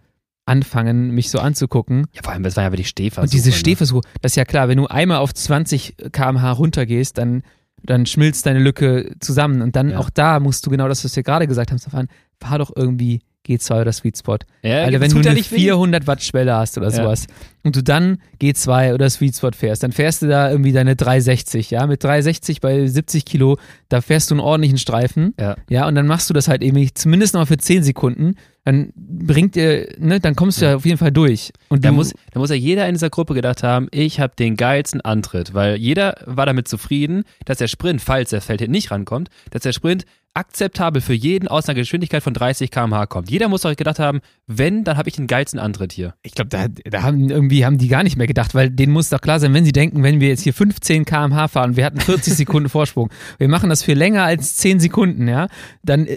[0.46, 2.06] anfangen, mich so anzugucken.
[2.12, 3.24] Ja, vor allem, das war ja aber die Stehversuche.
[3.24, 3.56] Und diese ne?
[3.56, 7.42] Stehversuche, das ist ja klar, wenn du einmal auf 20 km/h runtergehst, dann,
[7.84, 9.62] dann schmilzt deine Lücke zusammen.
[9.62, 9.98] Und dann Ja.
[9.98, 12.08] auch da musst du genau das, was wir gerade gesagt haben, Stefan,
[12.40, 14.38] fahr doch irgendwie G2 oder Sweet Spot.
[14.62, 15.56] Ja, das wenn du eine nicht weh.
[15.56, 16.92] 400 Watt Schwelle hast oder Ja.
[16.96, 17.26] sowas
[17.62, 21.70] und du dann G2 oder Sweet Spot fährst, dann fährst du da irgendwie deine 360,
[21.70, 23.58] ja, mit 360 bei 70 Kilo,
[23.90, 25.56] da fährst du einen ordentlichen Streifen, Ja.
[25.68, 29.54] ja, und dann machst du das halt eben zumindest noch für 10 Sekunden, dann bringt
[29.54, 31.52] dir, ne, dann kommst du ja auf jeden Fall durch.
[31.68, 34.56] Und Da muss, da muss ja jeder in dieser Gruppe gedacht haben, ich habe den
[34.56, 39.28] geilsten Antritt, weil jeder war damit zufrieden, dass der Sprint, falls der Feld nicht rankommt,
[39.50, 43.30] dass der Sprint akzeptabel für jeden aus einer Geschwindigkeit von 30 km/h kommt.
[43.30, 46.14] Jeder muss doch gedacht haben, wenn, dann habe ich den geilsten Antritt hier.
[46.22, 49.10] ich glaube, da, da haben irgendwie haben die gar nicht mehr gedacht, weil denen muss
[49.10, 52.00] doch klar sein, wenn sie denken, wenn wir jetzt hier 15 km/h fahren, wir hatten
[52.00, 55.46] 40 Sekunden Vorsprung, wir machen das für länger als 10 Sekunden, ja,
[55.84, 56.08] dann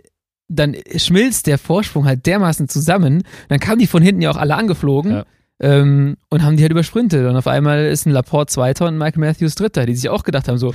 [0.47, 4.55] dann schmilzt der Vorsprung halt dermaßen zusammen, dann kamen die von hinten ja auch alle
[4.55, 5.25] angeflogen Ja.
[5.59, 9.19] ähm, und haben die halt übersprintet und auf einmal ist ein Laporte Zweiter und Michael
[9.19, 10.73] Matthews Dritter, die sich auch gedacht haben so,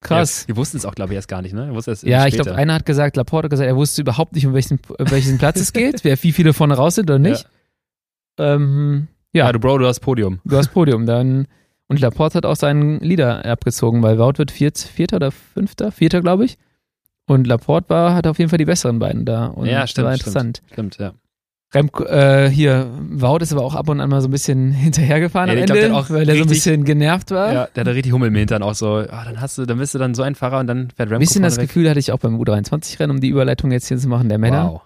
[0.00, 0.42] krass.
[0.48, 1.70] Ja, die wussten es auch, glaube ich, erst gar nicht, ne?
[2.02, 4.78] Ja, ich glaube, einer hat gesagt, Laporte hat gesagt, er wusste überhaupt nicht, um welchen,
[4.88, 7.46] um welchen Platz es geht, wer wie viele vorne raus sind oder nicht.
[8.38, 10.40] Ähm, ja, Ja, du Bro, du hast Podium.
[10.44, 11.06] du hast Podium.
[11.06, 11.46] Dann,
[11.88, 16.20] und Laporte hat auch seinen Leader abgezogen, weil Wout wird Viert, Vierter oder Fünfter, Vierter,
[16.20, 16.56] glaube ich.
[17.28, 19.46] Und Laporte war, hat auf jeden Fall die besseren beiden da.
[19.46, 20.26] Und Ja, das stimmt, war stimmt.
[20.26, 20.62] interessant.
[20.72, 21.12] Stimmt, ja.
[21.74, 25.50] Remco, äh, hier, Wout ist aber auch ab und an mal so ein bisschen hinterhergefahren
[25.50, 27.52] Ja, am glaub, Ende, auch weil er so ein bisschen genervt war.
[27.52, 29.76] Ja, der hat da richtig Hummel im Hintern auch so, ah, dann hast du, dann
[29.78, 31.66] bist du dann so ein Fahrer und dann fährt Remco Ein bisschen das weg.
[31.68, 34.72] Gefühl hatte ich auch beim U23-Rennen, um die Überleitung jetzt hier zu machen, der Männer.
[34.72, 34.80] Wow.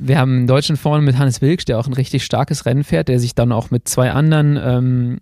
[0.00, 3.06] Wir haben einen Deutschen vorne mit Hannes Wilksch, der auch ein richtig starkes Rennen fährt,
[3.06, 5.18] der sich dann auch mit zwei anderen ähm,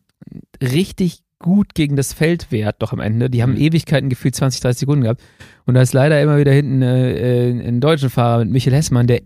[0.63, 3.29] richtig gut gegen das Feld wehrt, doch am Ende.
[3.29, 3.61] Die haben Mhm.
[3.61, 5.23] Ewigkeiten gefühlt 20, 30 Sekunden gehabt.
[5.67, 9.07] Und da ist leider immer wieder hinten äh, äh, ein deutschen Fahrer mit Michael Hessmann,
[9.07, 9.23] der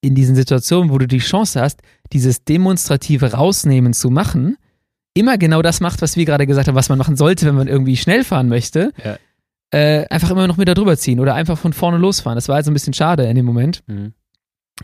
[0.00, 1.80] in diesen Situationen, wo du die Chance hast,
[2.12, 4.56] dieses demonstrative Rausnehmen zu machen,
[5.14, 7.68] immer genau das macht, was wir gerade gesagt haben, was man machen sollte, wenn man
[7.68, 8.92] irgendwie schnell fahren möchte.
[9.02, 9.16] Ja.
[9.70, 12.36] Äh, einfach immer noch mit da drüber ziehen oder einfach von vorne losfahren.
[12.36, 13.82] Das war also ein bisschen schade in dem Moment.
[13.86, 14.12] Mhm.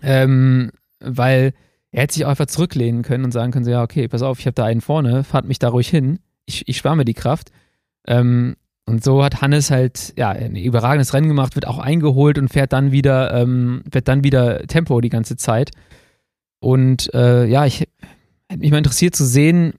[0.03, 1.53] Ähm, weil
[1.91, 4.39] er hätte sich auch einfach zurücklehnen können und sagen können, so, ja, okay, pass auf,
[4.39, 6.21] ich habe da einen vorne, fahrt mich da ruhig hin.
[6.51, 7.51] Ich, ich spare mir die Kraft.
[8.07, 12.49] Ähm, und so hat Hannes halt ja ein überragendes Rennen gemacht, wird auch eingeholt und
[12.49, 15.71] fährt dann wieder, ähm, wird dann wieder Tempo die ganze Zeit.
[16.59, 17.81] Und äh, ja, ich
[18.49, 19.75] hätte mich mal interessiert zu sehen,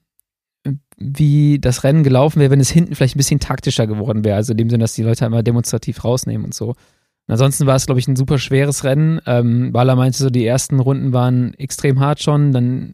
[0.97, 4.38] wie das Rennen gelaufen wäre, wenn es hinten vielleicht ein bisschen taktischer geworden wäre.
[4.38, 6.69] Also in dem Sinne, dass die Leute einmal demonstrativ rausnehmen und so.
[6.69, 9.19] Und ansonsten war es, glaube ich, ein super schweres Rennen.
[9.25, 12.51] Ähm, Walla meinte so, die ersten Runden waren extrem hart schon.
[12.51, 12.93] Dann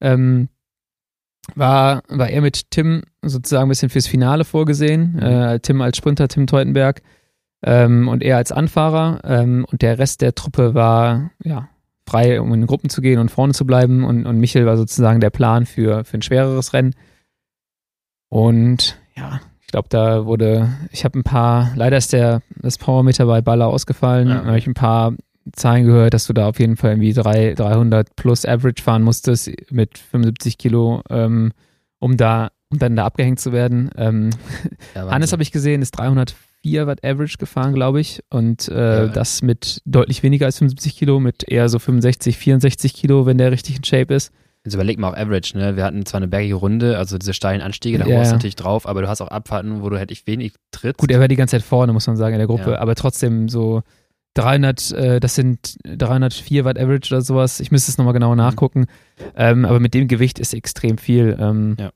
[0.00, 0.48] ähm,
[1.54, 5.18] war, war er mit Tim sozusagen ein bisschen fürs Finale vorgesehen.
[5.18, 7.02] Äh, Tim als Sprinter, Tim Teutenberg
[7.62, 9.20] ähm, und er als Anfahrer.
[9.24, 11.68] Ähm, und der Rest der Truppe war ja
[12.06, 14.04] frei, um in Gruppen zu gehen und vorne zu bleiben.
[14.04, 16.94] Und, und Michel war sozusagen der Plan für, für ein schwereres Rennen.
[18.28, 23.26] Und ja, ich glaube, da wurde, ich habe ein paar, leider ist der, das Powermeter
[23.26, 24.28] bei Baller ausgefallen.
[24.28, 24.44] Ja.
[24.44, 25.14] Habe ich ein paar
[25.52, 29.50] Zahlen gehört, dass du da auf jeden Fall irgendwie drei, 300 plus Average fahren musstest
[29.70, 31.52] mit 75 Kilo, ähm,
[31.98, 33.90] um da, um dann da abgehängt zu werden.
[33.96, 34.30] Ähm,
[34.94, 38.20] Ja, Hannes habe ich gesehen, ist 304 Watt Average gefahren, glaube ich.
[38.30, 39.08] Und äh, Ja.
[39.08, 43.52] das mit deutlich weniger als 75 Kilo, mit eher so 65, 64 Kilo, wenn der
[43.52, 44.32] richtig in Shape ist.
[44.64, 45.76] Jetzt überleg mal auf Average, ne?
[45.76, 48.56] Wir hatten zwar eine bergige Runde, also diese steilen Anstiege, da Ja, brauchst du natürlich
[48.56, 50.98] drauf, aber du hast auch Abfahrten, wo du halt echt wenig trittst.
[50.98, 52.78] Gut, er war die ganze Zeit vorne, muss man sagen, in der Gruppe, Ja.
[52.78, 53.82] aber trotzdem so
[54.34, 57.60] 300, äh, das sind 304 Watt Average oder sowas.
[57.60, 58.86] Ich müsste es nochmal genauer nachgucken.
[59.36, 61.36] Ähm, aber mit dem Gewicht ist extrem viel.
[61.40, 61.90] Ähm, Ja.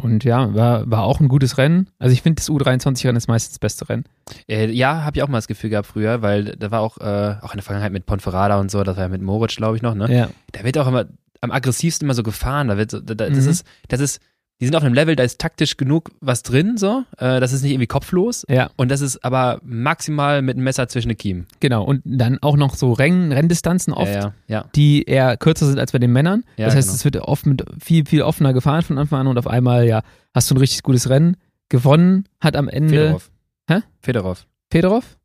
[0.00, 1.90] Und ja, war, war auch ein gutes Rennen.
[1.98, 4.04] Also ich finde, das U23-Rennen ist meistens das beste Rennen.
[4.48, 7.34] Äh, ja, habe ich auch mal das Gefühl gehabt früher, weil da war auch, äh,
[7.42, 9.82] auch in der Vergangenheit mit Ponferrada und so, das war ja mit Moritz, glaube ich,
[9.82, 10.06] noch, ne?
[10.14, 10.28] Ja.
[10.52, 11.06] Da wird auch immer
[11.40, 12.68] am aggressivsten immer so gefahren.
[12.68, 13.50] Da wird so, da, da, das Mhm.
[13.50, 14.20] ist, das ist,
[14.60, 17.04] die sind auf einem Level, da ist taktisch genug was drin, so.
[17.18, 18.44] Äh, das ist nicht irgendwie kopflos.
[18.48, 18.70] Ja.
[18.76, 21.46] Und das ist aber maximal mit einem Messer zwischen den Kiemen.
[21.60, 21.84] Genau.
[21.84, 24.64] Und dann auch noch so Renn Renndistanzen oft, Ja, ja, ja.
[24.74, 26.44] die eher kürzer sind als bei den Männern.
[26.56, 26.96] Ja, das heißt, genau.
[26.96, 30.02] es wird oft mit viel, viel offener gefahren von Anfang an und auf einmal, ja,
[30.34, 31.36] hast du ein richtig gutes Rennen
[31.68, 32.94] gewonnen, hat am Ende.
[32.96, 33.30] Fedorov.
[33.70, 33.80] Hä?
[34.00, 34.46] Fedorov.
[34.72, 35.16] Fedorov?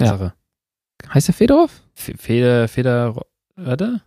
[0.00, 0.32] Sache.
[1.12, 1.72] Heißt der Fedorov?
[1.94, 3.20] Fe- Feder, Feder,
[3.56, 4.00] warte?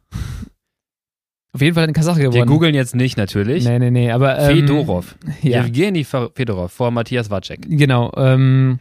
[1.53, 2.47] Auf jeden Fall ein Kasache Wir gewonnen.
[2.47, 3.65] googeln jetzt nicht natürlich.
[3.65, 4.39] Nee, nee, nee, aber.
[4.39, 5.15] Ähm, Fedorov.
[5.41, 7.59] Ja, Evgeny Fe- Fedorov vor Matthias Wacek.
[7.67, 8.11] genau.
[8.15, 8.79] Ähm,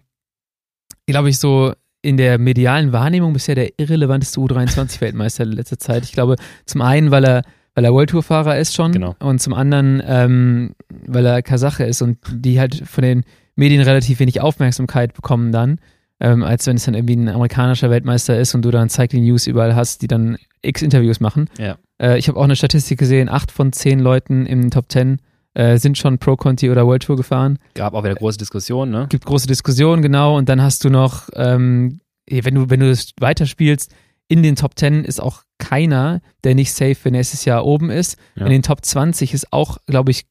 [1.06, 6.04] glaube ich, so in der medialen Wahrnehmung bisher der irrelevanteste U23-Weltmeister der letzter Zeit.
[6.04, 7.42] Ich glaube, zum einen, weil er,
[7.74, 9.16] weil er World Tour-Fahrer ist schon Genau.
[9.18, 10.74] und zum anderen, ähm,
[11.06, 13.24] weil er Kasache ist und die halt von den
[13.56, 15.78] Medien relativ wenig Aufmerksamkeit bekommen dann,
[16.20, 19.46] ähm, als wenn es dann irgendwie ein amerikanischer Weltmeister ist und du dann Cycling News
[19.46, 21.48] überall hast, die dann x Interviews machen.
[21.58, 21.78] Ja.
[22.00, 25.20] Äh, ich habe auch eine Statistik gesehen, acht von zehn Leuten im Top Ten
[25.54, 27.58] äh, sind schon Pro Conti oder World Tour gefahren.
[27.74, 29.06] Gab auch wieder große Diskussionen, ne?
[29.08, 30.36] Gibt große Diskussionen, genau.
[30.36, 33.92] Und dann hast du noch, ähm, wenn du, wenn du es weiterspielst,
[34.28, 38.16] in den Top 10 ist auch keiner, der nicht safe für nächstes Jahr oben ist.
[38.36, 38.46] Ja.
[38.46, 40.26] In den Top 20 ist auch, glaube ich,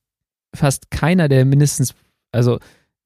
[0.56, 1.94] fast keiner, der mindestens,
[2.32, 2.60] also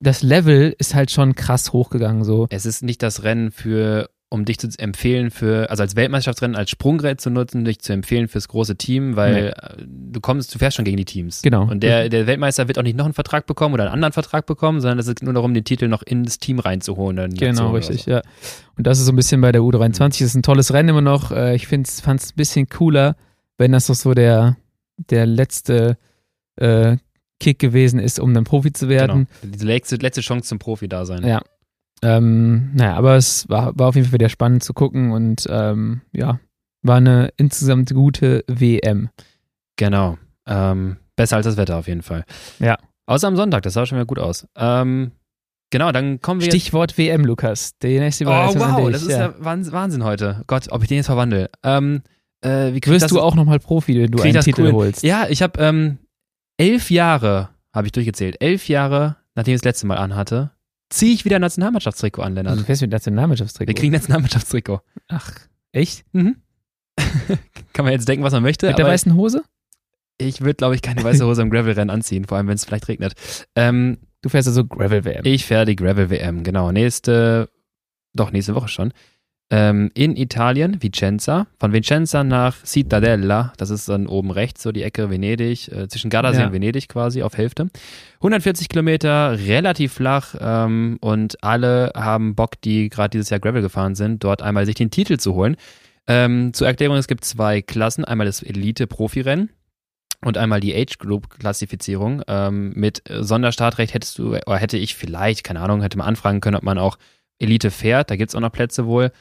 [0.03, 2.47] das Level ist halt schon krass hochgegangen so.
[2.49, 6.69] Es ist nicht das Rennen für, um dich zu empfehlen für, also als Weltmeisterschaftsrennen als
[6.69, 10.75] Sprunggerät zu nutzen, dich zu empfehlen fürs große Team, weil äh, du kommst, du fährst
[10.75, 11.41] schon gegen die Teams.
[11.41, 11.63] Genau.
[11.69, 14.45] Und der, der Weltmeister wird auch nicht noch einen Vertrag bekommen oder einen anderen Vertrag
[14.45, 17.31] bekommen, sondern es geht nur darum, den Titel noch ins Team reinzuholen.
[17.31, 18.11] die Genau, richtig, so.
[18.11, 18.21] ja.
[18.77, 19.99] Und das ist so ein bisschen bei der U23.
[20.01, 21.31] Das ist ein tolles Rennen immer noch.
[21.31, 23.15] Äh, Ich fand es ein bisschen cooler,
[23.57, 24.57] wenn das doch so der,
[24.97, 25.97] der letzte
[26.55, 26.97] äh,
[27.39, 29.27] Kick gewesen ist, um dann Profi zu werden.
[29.41, 29.53] Genau.
[29.53, 31.25] Diese letzte, letzte Chance zum Profi da sein.
[31.25, 31.41] Ja.
[32.01, 36.01] Ähm, naja, aber es war, war auf jeden Fall wieder spannend zu gucken und ähm,
[36.11, 36.39] ja,
[36.81, 39.09] war eine insgesamt gute WM.
[39.77, 40.17] Genau.
[40.45, 42.25] Ähm, besser als das Wetter auf jeden Fall.
[42.59, 42.77] Ja.
[43.05, 44.47] Außer am Sonntag, das sah schon wieder gut aus.
[44.55, 45.11] Ähm,
[45.69, 46.55] genau, dann kommen wir jetzt.
[46.55, 47.77] Stichwort WM, Lukas.
[47.81, 49.33] Die nächste Oh, Überleitung an wow, das ist ja.
[49.39, 50.43] Wahnsinn, heute.
[50.47, 51.49] Gott, ob ich den jetzt verwandle.
[51.63, 52.01] Ähm,
[52.41, 54.71] äh, Wirst du auch nochmal Profi, wenn du einen Titel cool?
[54.73, 55.03] holst?
[55.03, 55.99] Ja, ich habe ähm,
[56.57, 60.51] elf Jahre, habe ich durchgezählt, elf Jahre, nachdem ich das letzte Mal anhatte,
[60.89, 62.51] ziehe ich wieder ein Nationalmannschaftstrikot an, Lennart.
[62.51, 63.67] Also, du fährst mit Nationalmannschaftstrikot.
[63.67, 64.81] Wir kriegen ein Nationalmannschaftstrikot.
[65.07, 65.31] Ach,
[65.71, 66.05] echt?
[66.13, 66.37] Mhm.
[67.73, 69.43] Kann man jetzt denken, was man möchte, Mit der weißen Hose?
[70.19, 72.87] ich würde, glaube ich, keine weiße Hose im Gravel-Rennen anziehen, vor allem, wenn es vielleicht
[72.87, 73.13] regnet.
[73.55, 75.25] Ähm, Du fährst also Gravel-WM.
[75.25, 76.71] ich fähre die Gravel-WM, genau.
[76.71, 77.49] Nächste,
[78.13, 78.93] doch, nächste Woche schon.
[79.49, 81.45] Ähm, in Italien, Vicenza.
[81.59, 86.09] Von Vicenza nach Cittadella, das ist dann oben rechts, so die Ecke Venedig, äh, zwischen
[86.09, 86.47] Gardasee Ja.
[86.47, 87.69] und Venedig quasi auf Hälfte.
[88.19, 93.93] 140 Kilometer, relativ flach ähm, und alle haben Bock, die gerade dieses Jahr Gravel gefahren
[93.95, 95.55] sind, dort einmal sich den Titel zu holen.
[96.07, 99.49] Ähm, zur Erklärung, es gibt zwei Klassen, einmal das Elite-Profi-Rennen
[100.25, 102.23] und einmal die Age Group Klassifizierung.
[102.27, 106.55] Ähm, mit Sonderstartrecht hättest du, oder hätte ich vielleicht, keine Ahnung, hätte man anfragen können,
[106.55, 106.97] ob man auch
[107.39, 108.09] Elite fährt.
[108.09, 109.11] Da gibt es auch noch Plätze wohl.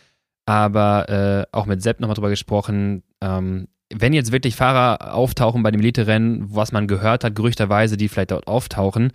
[0.45, 5.71] Aber äh, auch mit Sepp nochmal drüber gesprochen, ähm, wenn jetzt wirklich Fahrer auftauchen bei
[5.71, 9.13] dem Elite-Rennen, was man gehört hat, gerüchterweise, die vielleicht dort auftauchen,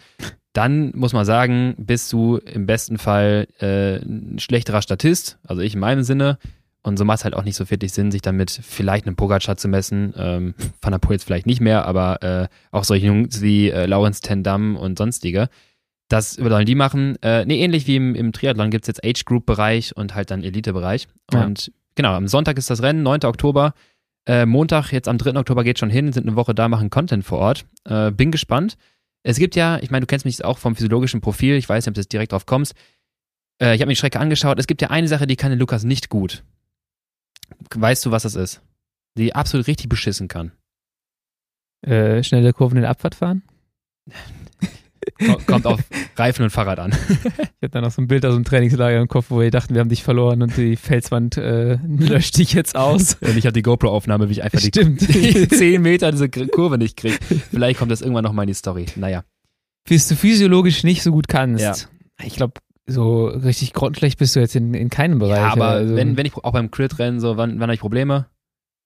[0.53, 5.73] dann muss man sagen, bist du im besten Fall äh, ein schlechterer Statist, also ich
[5.73, 6.37] in meinem Sinne.
[6.81, 9.57] Und so macht es halt auch nicht so wirklich Sinn, sich damit vielleicht einen Pogacar
[9.57, 10.13] zu messen.
[10.17, 13.87] Ähm, Van der Poel jetzt vielleicht nicht mehr, aber äh, auch solche Jungs wie äh,
[13.87, 15.49] Lawrence Tendam und sonstige.
[16.09, 17.21] Das sollen die machen.
[17.21, 21.07] Äh, nee, ähnlich wie im, im Triathlon gibt es jetzt Age-Group-Bereich und halt dann Elite-Bereich.
[21.33, 21.43] Ja.
[21.43, 23.25] Und genau, am Sonntag ist das Rennen, 9.
[23.25, 23.73] Oktober.
[24.25, 25.37] Äh, Montag, jetzt am 3.
[25.37, 27.65] Oktober geht schon hin, sind eine Woche da, machen Content vor Ort.
[27.85, 28.77] Äh, bin gespannt.
[29.23, 31.89] Es gibt ja, ich meine, du kennst mich auch vom physiologischen Profil, ich weiß nicht,
[31.89, 32.73] ob du jetzt direkt drauf kommst.
[33.61, 34.59] Äh, ich habe mir die Strecke angeschaut.
[34.59, 36.43] Es gibt ja eine Sache, die kann der Lukas nicht gut.
[37.75, 38.61] Weißt du, was das ist?
[39.17, 40.51] Die absolut richtig beschissen kann.
[41.81, 43.43] Äh, schnelle Kurven in der Abfahrt fahren?
[45.25, 45.79] Ko- Kommt auf
[46.15, 46.91] Reifen und Fahrrad an.
[46.91, 47.17] Ich
[47.63, 49.81] hatte da noch so ein Bild aus dem Trainingslager im Kopf, wo wir dachten, wir
[49.81, 53.15] haben dich verloren und die Felswand äh, löscht dich jetzt aus.
[53.21, 55.01] Und ich habe die GoPro-Aufnahme, wie ich einfach die, Stimmt.
[55.13, 57.17] die 10 Meter diese Kurve nicht kriege.
[57.51, 58.85] Vielleicht kommt das irgendwann noch mal in die Story.
[58.95, 59.23] Naja.
[59.87, 61.63] Bis du physiologisch nicht so gut kannst.
[61.63, 61.73] Ja.
[62.25, 62.53] Ich glaube,
[62.85, 65.37] so richtig grottenschlecht bist du jetzt in, in keinem Bereich.
[65.37, 68.27] Ja, aber also, wenn, wenn ich auch beim Crit-Rennen so, wann, wann habe ich Probleme?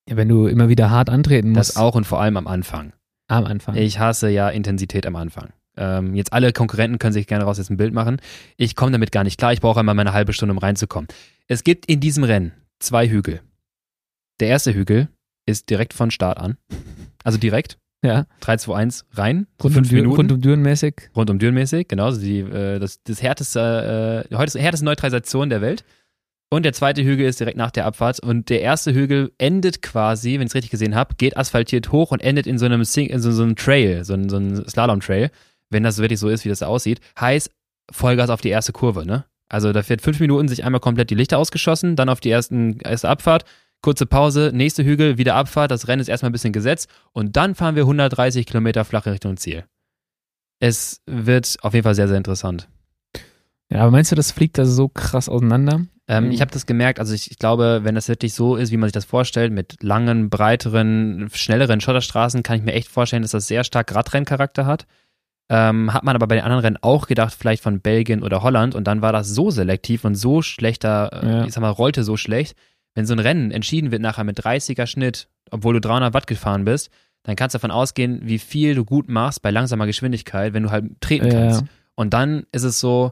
[0.10, 2.93] ja, wenn du immer wieder hart antreten musst Das auch und vor allem am Anfang.
[3.27, 3.75] am Anfang.
[3.75, 5.49] Ich hasse ja Intensität am Anfang.
[5.77, 8.19] Ähm, jetzt alle Konkurrenten können sich gerne raus jetzt ein Bild machen.
[8.57, 9.53] Ich komme damit gar nicht klar.
[9.53, 11.07] Ich brauche einmal meine halbe Stunde, um reinzukommen.
[11.47, 13.41] Es gibt in diesem Rennen zwei Hügel.
[14.39, 15.07] Der erste Hügel
[15.45, 16.57] ist direkt von Start an.
[17.23, 17.77] Also direkt.
[18.03, 19.47] ja, 3, 2, 1 rein.
[19.63, 20.15] Rund um, Minuten.
[20.15, 21.12] rund um Dürenmäßig.
[21.15, 24.86] rund um Düren mäßig, genau, also die, äh, das, das härteste, äh, die heute härteste
[24.86, 25.84] Neutralisation der Welt.
[26.53, 28.19] Und der zweite Hügel ist direkt nach der Abfahrt.
[28.19, 32.12] Und der erste Hügel endet quasi, wenn ich es richtig gesehen habe, geht asphaltiert hoch
[32.12, 35.31] und endet in so einem, Sing in so, so einem Trail, so, so einem Slalom-Trail.
[35.71, 37.01] Wenn das wirklich so ist, wie das aussieht.
[37.19, 37.49] Heißt,
[37.91, 39.25] Vollgas auf die erste Kurve, ne?
[39.49, 42.79] Also da fährt fünf Minuten sich einmal komplett die Lichter ausgeschossen, dann auf die ersten,
[42.79, 43.43] erste Abfahrt,
[43.81, 47.55] kurze Pause, nächste Hügel, wieder Abfahrt, das Rennen ist erstmal ein bisschen gesetzt und dann
[47.55, 49.65] fahren wir 130 Kilometer flach Richtung Ziel.
[50.60, 52.69] Es wird auf jeden Fall sehr, sehr interessant.
[53.69, 55.81] Ja, aber meinst du, das fliegt da so krass auseinander?
[56.07, 56.31] Ähm, mhm.
[56.31, 58.88] Ich habe das gemerkt, also ich, ich, glaube, wenn das wirklich so ist, wie man
[58.88, 63.47] sich das vorstellt, mit langen, breiteren, schnelleren Schotterstraßen, kann ich mir echt vorstellen, dass das
[63.47, 64.88] sehr stark Radrenncharakter hat.
[65.53, 68.73] Ähm, hat man aber bei den anderen Rennen auch gedacht, vielleicht von Belgien oder Holland
[68.73, 71.45] und dann war das so selektiv und so schlechter, äh, ja.
[71.45, 72.55] ich sag mal, rollte so schlecht.
[72.95, 76.63] Wenn so ein Rennen entschieden wird nachher mit 30er Schnitt, obwohl du 300 Watt gefahren
[76.63, 76.89] bist,
[77.23, 80.71] dann kannst du davon ausgehen, wie viel du gut machst bei langsamer Geschwindigkeit, wenn du
[80.71, 81.61] halt treten kannst.
[81.63, 81.67] Ja.
[81.95, 83.11] Und dann ist es so,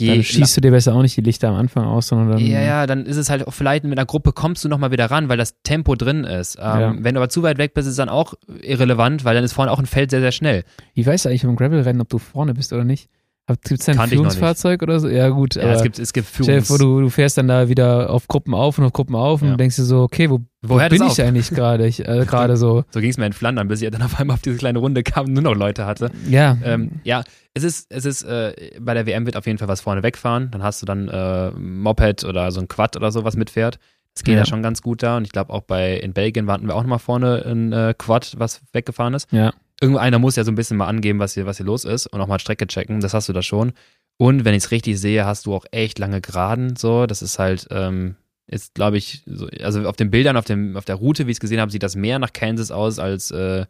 [0.00, 2.38] dann schießt du dir besser auch nicht die Lichter am Anfang aus, sondern dann.
[2.38, 5.10] Ja, ja, dann ist es halt auch vielleicht mit einer Gruppe kommst du nochmal wieder
[5.10, 6.56] ran, weil das Tempo drin ist.
[6.56, 6.94] Ähm, ja.
[6.98, 9.52] Wenn du aber zu weit weg bist, ist es dann auch irrelevant, weil dann ist
[9.52, 10.64] vorne auch ein Feld sehr, sehr schnell.
[10.94, 13.08] Wie weißt du eigentlich beim Gravel-Rennen, ob du vorne bist oder nicht?
[13.48, 15.08] Gibt es da ein Führungsfahrzeug oder so?
[15.08, 15.56] Ja, gut.
[15.56, 16.46] Ja, es gibt, es gibt Führungs...
[16.46, 19.42] Dir vor, du, du fährst dann da wieder auf Gruppen auf und auf Gruppen auf
[19.42, 19.50] ja.
[19.50, 21.86] und denkst dir so, okay, wo, Woher wo bin ich eigentlich gerade?
[21.86, 22.84] Äh, gerade so.
[22.90, 25.02] So ging es mir in Flandern, bis ich dann auf einmal auf diese kleine Runde
[25.02, 26.12] kam und nur noch Leute hatte.
[26.28, 26.56] Ja.
[26.62, 29.80] Ähm, ja, es ist, es ist, äh, bei der WM wird auf jeden Fall was
[29.80, 30.50] vorne wegfahren.
[30.52, 33.78] Dann hast du dann äh, Moped oder so ein Quad oder so, was mitfährt.
[34.14, 34.40] Das geht ja.
[34.40, 35.16] ja schon ganz gut da.
[35.16, 38.34] Und ich glaube auch bei, in Belgien warten wir auch nochmal vorne ein äh, Quad,
[38.38, 39.32] was weggefahren ist.
[39.32, 39.52] Ja.
[39.82, 42.20] Irgendeiner muss ja so ein bisschen mal angeben, was hier, was hier los ist und
[42.20, 43.00] auch mal Strecke checken.
[43.00, 43.72] Das hast du da schon.
[44.16, 46.76] Und wenn ich es richtig sehe, hast du auch echt lange Geraden.
[46.76, 48.14] So, das ist halt, ähm,
[48.46, 51.36] ist, glaube ich, so, also auf den Bildern, auf, dem, auf der Route, wie ich
[51.36, 53.66] es gesehen habe, sieht das mehr nach Kansas aus als äh,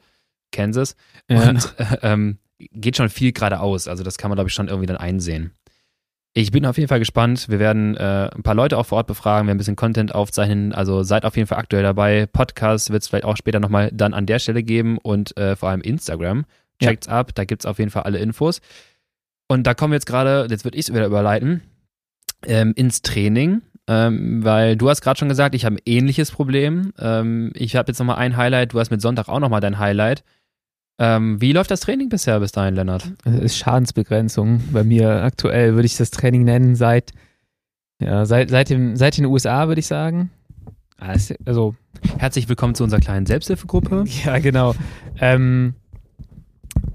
[0.50, 0.96] Kansas.
[1.30, 1.48] Ja.
[1.48, 3.88] Und äh, ähm, geht schon viel geradeaus.
[3.88, 5.52] Also das kann man, glaube ich, schon irgendwie dann einsehen.
[6.34, 7.50] Ich bin auf jeden Fall gespannt.
[7.50, 10.14] Wir werden äh, ein paar Leute auch vor Ort befragen, wir werden ein bisschen Content
[10.14, 10.72] aufzeichnen.
[10.72, 12.26] Also seid auf jeden Fall aktuell dabei.
[12.26, 15.68] Podcast wird es vielleicht auch später nochmal dann an der Stelle geben und äh, vor
[15.68, 16.46] allem Instagram.
[16.82, 17.12] Checkt's ja.
[17.12, 18.60] ab, da gibt es auf jeden Fall alle Infos.
[19.46, 21.60] Und da kommen wir jetzt gerade, jetzt würde ich es wieder überleiten,
[22.46, 23.60] ähm, ins Training.
[23.86, 26.94] Ähm, weil du hast gerade schon gesagt, ich habe ein ähnliches Problem.
[26.98, 30.24] Ähm, ich habe jetzt nochmal ein Highlight, du hast mit Sonntag auch nochmal dein Highlight.
[30.98, 33.10] Ähm, wie läuft das Training bisher bis dahin, Lennart?
[33.24, 34.60] Es ist Schadensbegrenzung.
[34.72, 37.12] Bei mir aktuell würde ich das Training nennen seit,
[38.00, 40.30] ja, seit, seit, dem, seit den USA, würde ich sagen.
[41.44, 41.74] Also,
[42.18, 44.04] herzlich willkommen zu unserer kleinen Selbsthilfegruppe.
[44.24, 44.74] Ja, genau.
[45.18, 45.74] Ähm,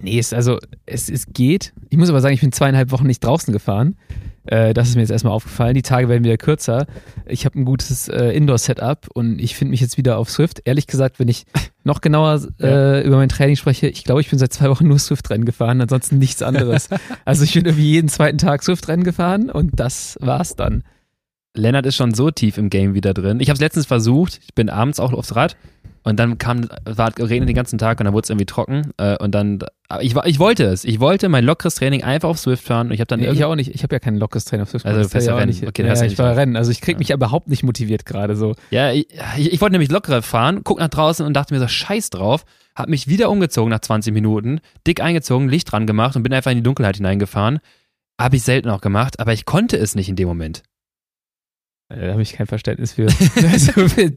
[0.02, 1.74] Nee, es, also es, es geht.
[1.90, 3.96] Ich muss aber sagen, ich bin zweieinhalb Wochen nicht draußen gefahren.
[4.48, 5.74] Äh, das ist mir jetzt erstmal aufgefallen.
[5.74, 6.86] Die Tage werden wieder kürzer.
[7.26, 10.62] Ich habe ein gutes äh, Indoor-Setup und ich finde mich jetzt wieder auf Swift.
[10.66, 11.46] Ehrlich gesagt, wenn ich
[11.84, 13.02] noch genauer äh, ja.
[13.02, 16.18] über mein Training spreche, ich glaube, ich bin seit zwei Wochen nur Swift-Rennen gefahren, ansonsten
[16.18, 16.90] nichts anderes.
[17.26, 20.84] also ich bin irgendwie jeden zweiten Tag Swift-Rennen gefahren und das war's dann.
[21.54, 23.40] Lennart ist schon so tief im Game wieder drin.
[23.40, 24.40] Ich habe es letztens versucht.
[24.44, 25.58] Ich bin abends auch aufs Rad
[26.04, 28.92] und dann kam, war regnet den ganzen Tag und dann wurde es irgendwie trocken.
[28.98, 29.60] Äh, und dann,
[30.02, 30.84] ich, ich wollte es.
[30.84, 32.88] Ich wollte mein lockeres Training einfach auf Swift fahren.
[32.88, 33.74] Und ich habe dann nee, ich auch nicht.
[33.74, 34.86] Ich habe ja kein lockeres Training auf Swift.
[34.86, 35.48] Also fährst ja, Rennen.
[35.48, 36.58] Nicht, okay, ja, ich fahre Rennen.
[36.58, 37.00] Also ich krieg ja.
[37.00, 38.56] mich überhaupt nicht motiviert gerade so.
[38.70, 41.68] Ja, ich, ich, ich wollte nämlich lockerer fahren, guck nach draußen und dachte mir so,
[41.68, 42.44] scheiß drauf.
[42.76, 46.52] Hab mich wieder umgezogen nach 20 Minuten, dick eingezogen, Licht dran gemacht und bin einfach
[46.52, 47.60] in die Dunkelheit hineingefahren.
[48.20, 50.64] Habe ich selten auch gemacht, aber ich konnte es nicht in dem Moment.
[51.90, 53.08] Da habe ich kein Verständnis für.
[53.52, 53.72] also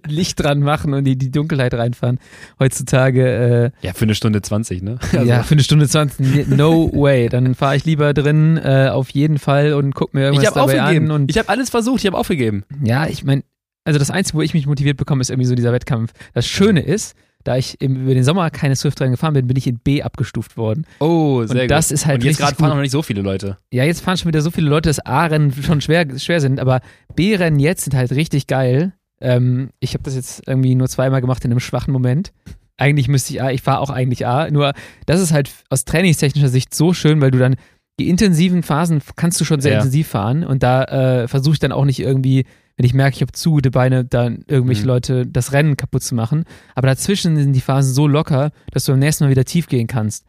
[0.08, 2.18] Licht dran machen und in die Dunkelheit reinfahren.
[2.58, 3.72] Heutzutage.
[3.82, 4.98] Äh, ja, für eine Stunde 20, ne?
[5.12, 5.24] Also.
[5.24, 6.48] Ja, für eine Stunde 20.
[6.48, 7.28] No way.
[7.28, 10.80] Dann fahre ich lieber drin, äh, auf jeden Fall und guck mir irgendwas ich dabei
[10.80, 11.06] aufgegeben.
[11.06, 11.22] an.
[11.22, 12.64] Und ich habe alles versucht, ich habe aufgegeben.
[12.82, 13.44] Ja, ich meine,
[13.84, 16.12] also das Einzige, wo ich mich motiviert bekomme, ist irgendwie so dieser Wettkampf.
[16.34, 19.66] Das Schöne ist, da ich im, über den Sommer keine Swift-Rennen gefahren bin, bin ich
[19.66, 20.86] in B abgestuft worden.
[20.98, 21.94] Oh, sehr und das gut.
[21.94, 23.56] ist halt Und jetzt gerade fahren noch nicht so viele Leute.
[23.72, 26.80] Ja, jetzt fahren schon wieder so viele Leute, dass A-Rennen schon schwer, schwer sind, aber
[27.14, 28.92] B-Rennen jetzt sind halt richtig geil.
[29.20, 32.32] Ähm, ich habe das jetzt irgendwie nur zweimal gemacht in einem schwachen Moment.
[32.76, 34.72] Eigentlich müsste ich A, ich fahre auch eigentlich A, nur
[35.06, 37.56] das ist halt aus trainingstechnischer Sicht so schön, weil du dann
[37.98, 39.78] die intensiven Phasen kannst du schon sehr ja.
[39.78, 42.46] intensiv fahren und da äh, versuche ich dann auch nicht irgendwie
[42.80, 44.88] wenn ich merke, ich habe zu gute Beine, dann irgendwelche mhm.
[44.88, 46.44] Leute das Rennen kaputt zu machen.
[46.74, 49.86] Aber dazwischen sind die Phasen so locker, dass du am nächsten Mal wieder tief gehen
[49.86, 50.24] kannst.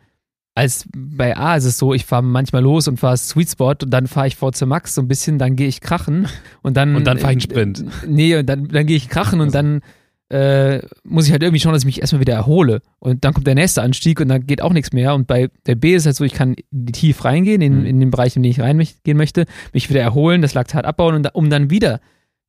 [0.54, 3.90] Als bei A ist es so, ich fahre manchmal los und fahre Sweet Spot und
[3.90, 6.28] dann fahre ich VC Max so ein bisschen, dann gehe ich krachen
[6.62, 6.94] und dann.
[6.94, 7.80] Und dann fahre ich einen Sprint.
[7.80, 9.80] Äh, nee, und dann, dann gehe ich krachen und dann
[10.28, 12.82] äh, muss ich halt irgendwie schauen, dass ich mich erstmal wieder erhole.
[13.00, 15.16] Und dann kommt der nächste Anstieg und dann geht auch nichts mehr.
[15.16, 16.58] Und bei der B ist es halt so, ich kann
[16.92, 17.86] tief reingehen in, mhm.
[17.86, 21.34] in den Bereich, in den ich reingehen möchte, mich wieder erholen, das Laktat abbauen, und,
[21.34, 22.02] um dann wieder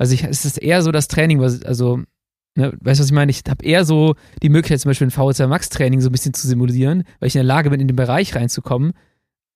[0.03, 1.99] also ich, es ist eher so das Training, was, also,
[2.57, 3.31] ne, weißt du, was ich meine?
[3.31, 6.35] Ich habe eher so die Möglichkeit, zum Beispiel ein VHC Max Training so ein bisschen
[6.35, 8.95] zu simulieren, weil ich in der Lage bin, in den Bereich reinzukommen.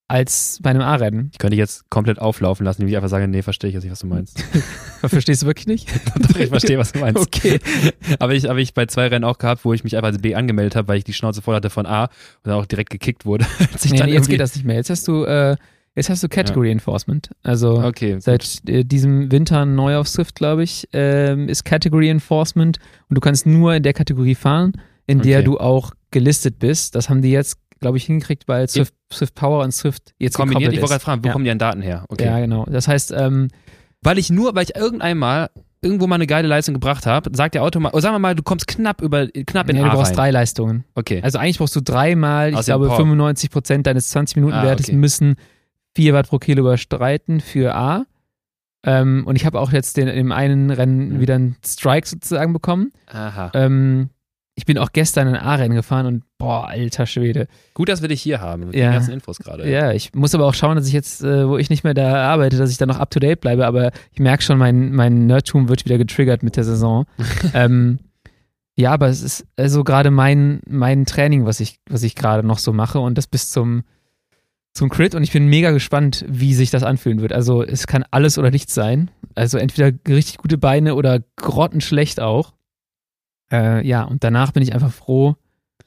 [0.09, 1.31] als bei einem A-Rennen.
[1.33, 3.83] Ich könnte dich jetzt komplett auflaufen lassen, indem ich einfach sage, nee, verstehe ich jetzt
[3.83, 4.41] nicht, was du meinst.
[5.05, 5.89] Verstehst du wirklich nicht?
[6.15, 7.21] Doch, ich verstehe, was du meinst.
[7.21, 7.59] Okay.
[8.19, 10.33] Aber ich habe ich bei zwei Rennen auch gehabt, wo ich mich einfach als B
[10.33, 12.11] angemeldet habe, weil ich die Schnauze voll hatte von A und
[12.43, 13.45] dann auch direkt gekickt wurde.
[13.73, 14.77] Als Nee, nee, jetzt geht das nicht mehr.
[14.77, 15.57] Jetzt hast du, äh,
[15.97, 17.29] jetzt hast du Category Enforcement.
[17.43, 18.17] Also Okay.
[18.19, 22.77] seit äh, diesem Winter neu auf Swift, glaube ich, ähm, ist Category Enforcement
[23.09, 24.73] und du kannst nur in der Kategorie fahren,
[25.07, 25.45] in der Okay.
[25.45, 26.95] du auch gelistet bist.
[26.95, 30.71] Das haben die jetzt, glaube ich, hingekriegt, weil Swift, Swift Power und Swift jetzt kombiniert.
[30.73, 31.33] Ich wollte gerade fragen, wo ja.
[31.33, 32.05] kommen die an Daten her?
[32.09, 32.25] Okay.
[32.25, 32.65] Ja, genau.
[32.69, 33.49] Das heißt, ähm,
[34.03, 35.49] Weil ich nur, weil ich irgendeinmal
[35.81, 38.35] irgendwo mal eine geile Leistung gebracht habe, sagt der Auto mal, oh, sagen wir mal,
[38.35, 40.15] du kommst knapp über, knapp in nee, A du brauchst rein.
[40.17, 40.85] drei Leistungen.
[40.95, 41.19] Okay.
[41.23, 42.97] Also eigentlich brauchst du dreimal, ich glaube, Power.
[42.97, 44.95] 95 Prozent deines 20-Minuten-Wertes Ah, okay.
[44.97, 45.35] müssen
[45.97, 48.05] 4 Watt pro Kilo überstreiten für A.
[48.85, 51.19] Ähm, und ich habe auch jetzt den, im einen Rennen Mhm.
[51.19, 52.91] wieder einen Strike sozusagen bekommen.
[53.07, 53.49] Aha.
[53.55, 54.09] Ähm,
[54.53, 57.47] ich bin auch gestern ein A-Rennen gefahren und boah, alter Schwede.
[57.73, 58.85] Gut, dass wir dich hier haben mit Ja.
[58.89, 59.67] den ganzen Infos gerade.
[59.69, 62.23] Ja, ich muss aber auch schauen, dass ich jetzt, äh, wo ich nicht mehr da
[62.31, 63.65] arbeite, dass ich da noch up to date bleibe.
[63.65, 67.05] Aber ich merke schon, mein, mein Nerdtum wird wieder getriggert mit der Saison.
[67.55, 67.97] ähm,
[68.75, 72.59] ja, aber es ist also gerade mein, mein Training, was ich, was ich gerade noch
[72.59, 73.83] so mache und das bis zum,
[74.77, 77.33] zum Crit und ich bin mega gespannt, wie sich das anfühlen wird.
[77.33, 79.11] Also es kann alles oder nichts sein.
[79.35, 82.53] Also entweder richtig gute Beine oder grottenschlecht auch.
[83.51, 85.35] Äh, ja, und danach bin ich einfach froh.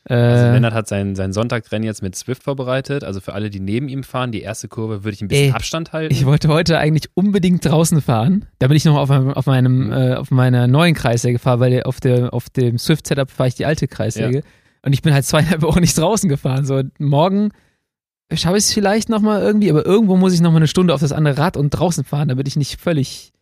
[0.09, 3.05] Äh, Also Lennart hat sein, sein Sonntagrennen jetzt mit Swift vorbereitet.
[3.05, 5.53] Also für alle, die neben ihm fahren, die erste Kurve würde ich ein bisschen Ey,
[5.53, 6.13] Abstand halten.
[6.15, 8.47] Ich wollte heute eigentlich unbedingt draußen fahren.
[8.61, 9.93] Da bin ich noch auf, meinem, auf, meinem, Mhm.
[9.93, 13.67] äh, auf meiner neuen Kreissäge gefahren, weil auf, der, auf dem Swift-Setup fahre ich die
[13.67, 14.43] alte Kreissäge.
[14.83, 16.65] Und ich bin halt zweieinhalb Wochen nicht draußen gefahren.
[16.65, 17.51] So, morgen
[18.33, 21.13] schaffe ich es vielleicht nochmal irgendwie, aber irgendwo muss ich nochmal eine Stunde auf das
[21.13, 23.33] andere Rad und draußen fahren, damit ich nicht völlig,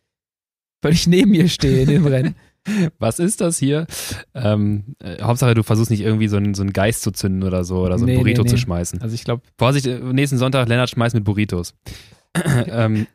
[0.81, 2.35] völlig neben mir stehe in dem Rennen.
[2.99, 3.87] Was ist das hier?
[4.33, 7.63] Ähm, äh, Hauptsache, du versuchst nicht irgendwie so einen, so einen Geist zu zünden oder
[7.63, 8.61] so oder so Nee, ein Burrito nee, zu nee.
[8.61, 9.01] schmeißen.
[9.01, 11.73] Also ich glaube, Vorsicht, äh, nächsten Sonntag, Lennart schmeißt mit Burritos.
[12.67, 13.07] ähm,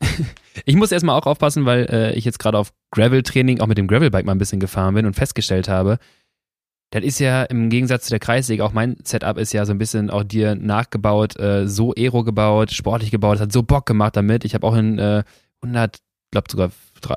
[0.64, 3.86] ich muss erstmal auch aufpassen, weil äh, ich jetzt gerade auf Gravel-Training auch mit dem
[3.86, 5.98] Gravelbike mal ein bisschen gefahren bin und festgestellt habe,
[6.94, 9.78] das ist ja im Gegensatz zu der Kreissäge, auch mein Setup ist ja so ein
[9.78, 14.16] bisschen auch dir nachgebaut, äh, so aero gebaut, sportlich gebaut, es hat so Bock gemacht
[14.16, 14.44] damit.
[14.44, 15.24] Ich habe auch einen äh,
[15.62, 15.98] 100,
[16.30, 16.70] glaube sogar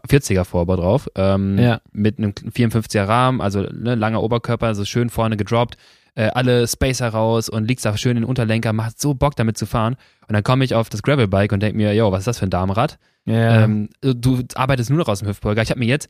[0.10, 1.80] 40er Vorbau drauf, ähm, Ja.
[1.92, 5.78] mit einem 54er Rahmen, also ne, langer Oberkörper, so schön vorne gedroppt,
[6.16, 9.58] äh, alle Spacer raus und liegst da schön in den Unterlenker, macht so Bock damit
[9.58, 9.96] zu fahren.
[10.28, 12.48] Und dann komme ich auf das Gravelbike und denke mir, yo, was ist das für
[12.48, 12.98] ein Damenrad?
[13.26, 15.62] ja, Ähm, du arbeitest nur noch aus dem Hüftbeuger.
[15.62, 16.10] Ich habe mir jetzt,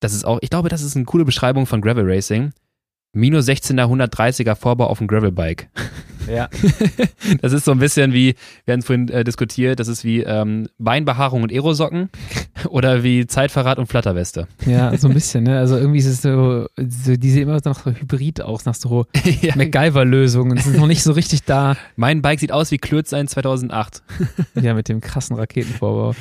[0.00, 2.52] das ist auch, ich glaube, das ist eine coole Beschreibung von Gravel Racing.
[3.14, 5.68] Minus 16er 130er Vorbau auf dem Gravelbike.
[6.28, 6.48] ja.
[7.40, 8.34] Das ist so ein bisschen wie,
[8.64, 12.10] wir hatten es vorhin äh, diskutiert, das ist wie ähm, Beinbehaarung und Aerosocken
[12.68, 14.48] oder wie Zeitverrat und Flatterweste.
[14.66, 15.58] ja, so ein bisschen, ne?
[15.58, 19.06] Also irgendwie ist es so, so die sehen immer noch so hybrid aus, nach so
[19.42, 19.54] ja.
[19.56, 20.58] MacGyver-Lösungen.
[20.58, 21.76] Es ist noch nicht so richtig da.
[21.96, 24.02] Mein Bike sieht aus wie Klötzlein 2008.
[24.60, 26.14] Ja, mit dem krassen Raketenvorbau.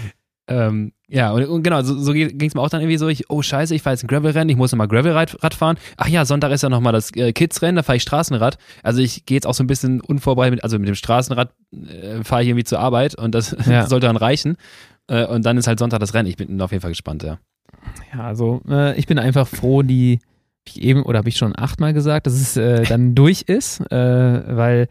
[0.48, 3.30] Ähm, ja, und, und genau, so, so ging es mir auch dann irgendwie so, ich,
[3.30, 5.78] oh scheiße, ich fahre jetzt ein Gravelrennen, ich muss nochmal Gravelrad Rad fahren.
[5.96, 8.58] Ach ja, Sonntag ist ja nochmal das äh, Kids-Rennen, da fahre ich Straßenrad.
[8.82, 12.24] Also ich gehe jetzt auch so ein bisschen unvorbereitet, mit, also mit dem Straßenrad äh,
[12.24, 13.88] fahre ich irgendwie zur Arbeit und das Ja.
[13.88, 14.58] sollte dann reichen.
[15.08, 16.28] Äh, und dann ist halt Sonntag das Rennen.
[16.28, 17.38] Ich bin auf jeden Fall gespannt, ja.
[18.14, 20.20] Ja, also äh, ich bin einfach froh, die
[20.66, 23.96] ich eben oder habe ich schon achtmal gesagt, dass es äh, dann durch ist, äh,
[24.56, 24.88] weil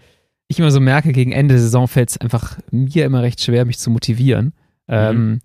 [0.49, 3.65] ich immer so merke, gegen Ende der Saison fällt es einfach mir immer recht schwer,
[3.65, 4.53] mich zu motivieren.
[4.89, 5.41] Ähm,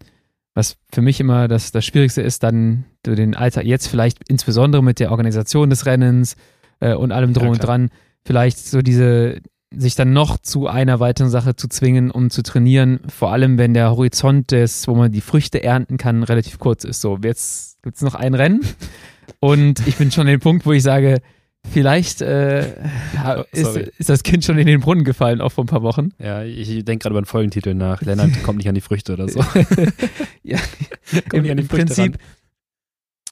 [0.54, 5.00] was für mich immer das, das Schwierigste ist, dann den Alltag jetzt vielleicht insbesondere mit
[5.00, 6.36] der Organisation des Rennens
[6.80, 7.90] äh, und allem drum Ja, und dran,
[8.26, 13.02] vielleicht so diese sich dann noch zu einer weiteren Sache zu zwingen, um zu trainieren,
[13.08, 17.02] vor allem wenn der Horizont des, wo man die Früchte ernten kann, relativ kurz ist.
[17.02, 18.62] So, jetzt gibt's noch ein Rennen.
[19.40, 21.22] Und ich bin schon an dem Punkt, wo ich sage,
[21.72, 22.68] vielleicht äh,
[23.52, 23.92] ist, sorry.
[23.98, 26.10] ist das Kind schon in den Brunnen gefallen, auch vor ein paar Wochen.
[26.20, 28.02] Ja, ich, denke gerade über den Folgentitel nach.
[28.02, 29.40] Lennart kommt nicht an die Früchte oder so.
[30.44, 30.58] ja,
[31.12, 32.22] Kommt im, nicht an die Früchte Prinzip, ran.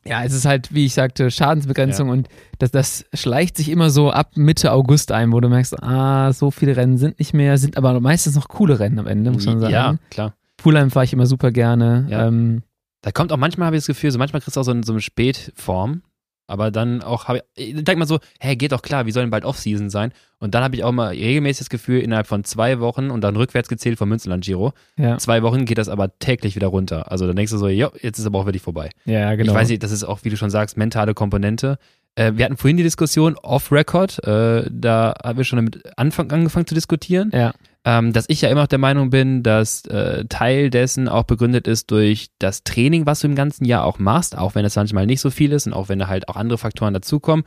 [0.06, 2.28] ja, es ist halt, wie ich sagte, Schadensbegrenzung und
[2.60, 6.52] das, das schleicht sich immer so ab Mitte August ein, wo du merkst, ah, so
[6.52, 9.60] viele Rennen sind nicht mehr, sind aber meistens noch coole Rennen am Ende, muss man
[9.60, 9.74] sagen.
[9.74, 10.36] Ja, klar.
[10.58, 12.08] Pulheim fahre ich immer super gerne.
[12.10, 12.28] Ja.
[12.28, 12.64] Ähm,
[13.02, 14.84] Da kommt auch manchmal, habe ich das Gefühl, so manchmal kriegst du auch so, ein-
[14.84, 16.02] so eine Spätform,
[16.48, 19.24] aber dann auch, habe ich, ich denk mal so, hey, geht doch klar, wie soll
[19.24, 20.12] denn bald Off-Season sein?
[20.40, 23.36] Und dann habe ich auch mal regelmäßig das Gefühl, innerhalb von zwei Wochen und dann
[23.36, 25.18] rückwärts gezählt vom Münzenland Giro, ja.
[25.18, 27.12] zwei Wochen geht das aber täglich wieder runter.
[27.12, 28.90] Also dann denkst du so, jo, jetzt ist aber auch wirklich vorbei.
[29.06, 29.52] ja, genau.
[29.52, 31.78] Ich weiß nicht, das ist auch, wie du schon sagst, mentale Komponente.
[32.16, 36.68] Äh, wir hatten vorhin die Diskussion off-Record, äh, da haben wir schon damit Anfang angefangen
[36.68, 37.54] zu diskutieren Ja,
[37.86, 41.68] ähm, dass ich ja immer noch der Meinung bin, dass äh, Teil dessen auch begründet
[41.68, 45.06] ist durch das Training, was du im ganzen Jahr auch machst, auch wenn es manchmal
[45.06, 47.46] nicht so viel ist und auch wenn da halt auch andere Faktoren dazukommen.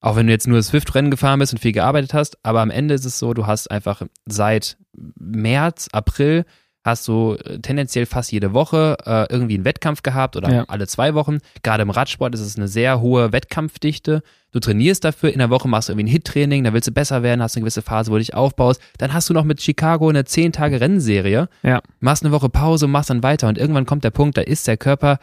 [0.00, 2.94] Auch wenn du jetzt nur Swift-Rennen gefahren bist und viel gearbeitet hast, aber am Ende
[2.94, 6.44] ist es so, du hast einfach seit März, April
[6.84, 10.64] hast du äh, tendenziell fast jede Woche äh, irgendwie einen Wettkampf gehabt oder ja.
[10.68, 11.38] alle zwei Wochen.
[11.62, 14.22] Gerade im Radsport ist es eine sehr hohe Wettkampfdichte.
[14.50, 17.22] Du trainierst dafür, in der Woche machst du irgendwie ein Hit-Training, dann willst du besser
[17.22, 18.80] werden, hast eine gewisse Phase, wo du dich aufbaust.
[18.96, 21.82] Dann hast du noch mit Chicago eine 10 Tage Rennserie, ja.
[22.00, 24.78] machst eine Woche Pause, machst dann weiter und irgendwann kommt der Punkt, da ist der
[24.78, 25.18] Körper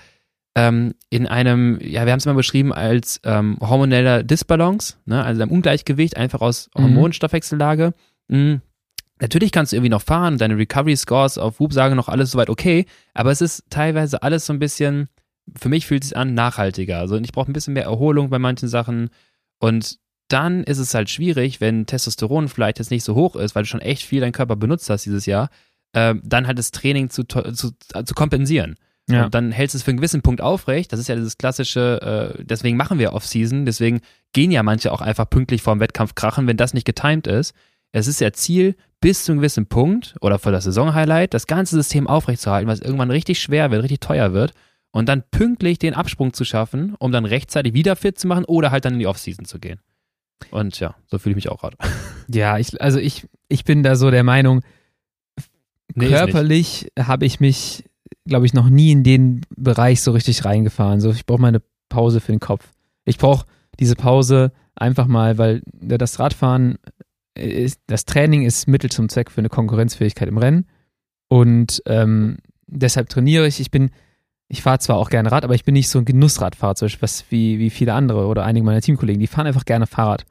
[0.56, 5.24] ähm, in einem, ja, wir haben es mal beschrieben als ähm, hormoneller Disbalance, ne?
[5.24, 6.84] also einem Ungleichgewicht, einfach aus mhm.
[6.84, 7.94] Hormonstoffwechsellage.
[8.28, 8.62] Mhm.
[9.22, 12.50] Natürlich kannst du irgendwie noch fahren, deine Recovery Scores auf Whoop sagen noch alles soweit
[12.50, 15.08] okay, aber es ist teilweise alles so ein bisschen,
[15.58, 17.00] für mich fühlt es sich an, nachhaltiger.
[17.00, 19.10] Also ich brauche ein bisschen mehr Erholung bei manchen Sachen
[19.60, 23.64] und dann ist es halt schwierig, wenn Testosteron vielleicht jetzt nicht so hoch ist, weil
[23.64, 25.50] du schon echt viel deinen Körper benutzt hast dieses Jahr,
[25.94, 28.76] äh, dann halt das Training zu, zu, zu kompensieren.
[29.08, 29.26] Ja.
[29.26, 30.92] Und dann hältst du es für einen gewissen Punkt aufrecht.
[30.92, 34.02] Das ist ja das klassische, äh, deswegen machen wir Off-Season, deswegen
[34.34, 37.54] gehen ja manche auch einfach pünktlich vor dem Wettkampf krachen, wenn das nicht getimed ist.
[37.92, 38.76] Es ist ja Ziel,
[39.06, 43.12] bis zu einem gewissen Punkt oder für das Saisonhighlight das ganze System aufrechtzuerhalten, was irgendwann
[43.12, 44.56] richtig schwer wird, richtig teuer wird
[44.90, 48.72] und dann pünktlich den Absprung zu schaffen, um dann rechtzeitig wieder fit zu machen oder
[48.72, 49.80] halt dann in die Offseason zu gehen.
[50.50, 51.78] Und ja, so fühle ich mich auch gerade.
[52.34, 54.64] Ja, ich, also ich, ich bin da so der Meinung,
[55.94, 57.84] nee, körperlich habe ich mich,
[58.26, 61.00] glaube ich, noch nie in den Bereich so richtig reingefahren.
[61.00, 62.72] So, ich brauche mal eine Pause für den Kopf.
[63.04, 63.46] Ich brauche
[63.80, 66.80] diese Pause einfach mal, weil das Radfahren
[67.36, 70.68] ist, das Training ist Mittel zum Zweck für eine Konkurrenzfähigkeit im Rennen.
[71.28, 73.60] Und ähm, deshalb trainiere ich.
[73.60, 73.92] Ich bin,
[74.48, 77.60] ich fahre zwar auch gerne Rad, aber ich bin nicht so ein Beispiel, was wie,
[77.60, 80.26] wie viele andere oder einige meiner Teamkollegen, die fahren einfach gerne Fahrrad.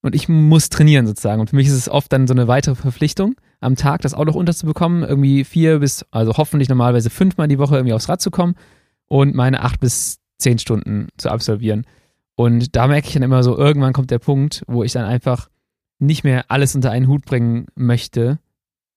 [0.00, 1.40] Und ich muss trainieren sozusagen.
[1.40, 4.24] Und für mich ist es oft dann so eine weitere Verpflichtung, am Tag das auch
[4.24, 8.30] noch unterzubekommen, irgendwie vier bis, also hoffentlich normalerweise fünfmal die Woche irgendwie aufs Rad zu
[8.30, 8.54] kommen
[9.08, 11.84] und meine acht bis zehn Stunden zu absolvieren.
[12.36, 15.48] Und da merke ich dann immer so, irgendwann kommt der Punkt, wo ich dann einfach
[15.98, 18.38] nicht mehr alles unter einen Hut bringen möchte.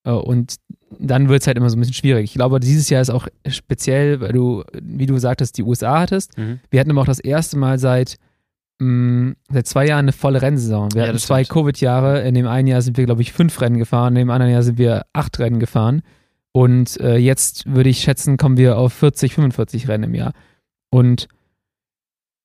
[0.04, 0.56] Äh, und
[0.98, 2.24] dann wird es halt immer so ein bisschen schwierig.
[2.24, 6.36] Ich glaube, dieses Jahr ist auch speziell, weil du, wie du sagtest, die USA hattest.
[6.36, 6.60] Mhm.
[6.70, 8.18] Wir hatten aber auch das erste Mal seit,
[8.78, 10.92] mh, mm, seit zwei Jahren eine volle Rennsaison.
[10.92, 12.22] Wir ja, hatten zwei Covid-Jahre.
[12.22, 14.62] In dem einen Jahr sind wir, glaube ich, fünf Rennen gefahren, in dem anderen Jahr
[14.62, 16.02] sind wir acht Rennen gefahren.
[16.52, 20.32] Und äh, jetzt würde ich schätzen, kommen wir auf 40, 45 Rennen im Jahr.
[20.90, 21.28] Und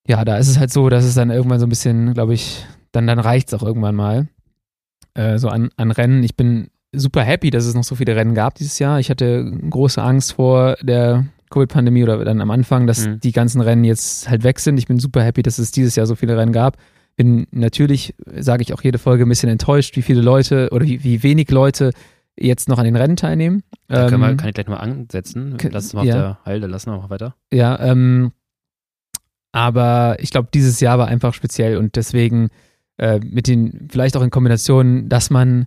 [0.06, 2.64] ja, da ist es halt so, dass es dann irgendwann so ein bisschen, glaube ich,
[2.92, 4.28] dann, dann reicht es auch irgendwann mal
[5.14, 6.22] äh, so an, an Rennen.
[6.22, 9.00] Ich bin super happy, dass es noch so viele Rennen gab dieses Jahr.
[9.00, 13.20] Ich hatte große Angst vor der Covid-Pandemie oder dann am Anfang, dass mhm.
[13.20, 14.78] die ganzen Rennen jetzt halt weg sind.
[14.78, 16.76] Ich bin super happy, dass es dieses Jahr so viele Rennen gab.
[17.16, 21.02] Bin natürlich, sage ich auch jede Folge, ein bisschen enttäuscht, wie viele Leute oder wie,
[21.02, 21.90] wie wenig Leute
[22.38, 23.62] jetzt noch an den Rennen teilnehmen.
[23.88, 25.56] Da ähm, wir, kann ich gleich mal ansetzen.
[25.70, 26.14] Lass es mal ja.
[26.14, 27.34] auf der Halde, lassen wir mal weiter.
[27.52, 28.32] Ja, ähm,
[29.50, 32.50] aber ich glaube, dieses Jahr war einfach speziell und deswegen
[32.98, 35.66] äh, mit den, vielleicht auch in Kombination, dass man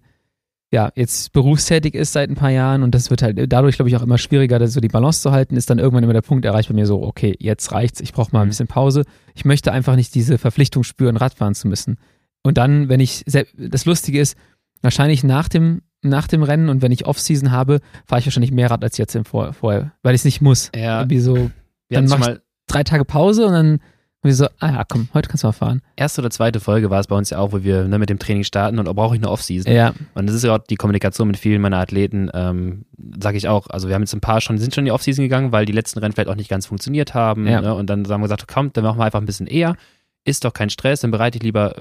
[0.72, 3.98] ja jetzt berufstätig ist seit ein paar Jahren und das wird halt dadurch, glaube ich,
[3.98, 6.70] auch immer schwieriger, so die Balance zu halten, ist dann irgendwann immer der Punkt erreicht
[6.70, 8.50] bei mir so, okay, jetzt reicht's, ich brauche mal ein mhm.
[8.50, 9.04] bisschen Pause.
[9.34, 11.98] Ich möchte einfach nicht diese Verpflichtung spüren, Radfahren zu müssen.
[12.44, 14.38] Und dann, wenn ich, das Lustige ist,
[14.82, 18.72] wahrscheinlich nach dem, nach dem Rennen und wenn ich Off-Season habe, fahre ich wahrscheinlich mehr
[18.72, 20.72] Rad als jetzt im Vor vorher, weil ich es nicht muss.
[20.76, 21.02] Ja.
[21.02, 21.52] Irgendwie so,
[21.90, 23.80] dann mache ich drei Tage Pause und dann
[24.24, 25.82] und wir so, ah ja, komm, heute kannst du mal fahren.
[25.96, 28.20] Erste oder zweite Folge war es bei uns ja auch, wo wir ne, mit dem
[28.20, 29.74] Training starten und brauche ich eine Off-Season.
[29.74, 29.94] Ja.
[30.14, 32.86] Und das ist ja auch die Kommunikation mit vielen meiner Athleten, ähm,
[33.20, 33.68] sage ich auch.
[33.72, 35.74] Also wir haben jetzt ein paar schon, sind schon in die Off-Season gegangen, weil die
[35.74, 37.48] letzten Rennen vielleicht auch nicht ganz funktioniert haben.
[37.48, 37.62] Ja.
[37.62, 37.74] Ne?
[37.74, 39.76] Und dann haben wir gesagt, komm, dann machen wir einfach ein bisschen eher.
[40.24, 41.74] Ist doch kein Stress, dann bereite ich lieber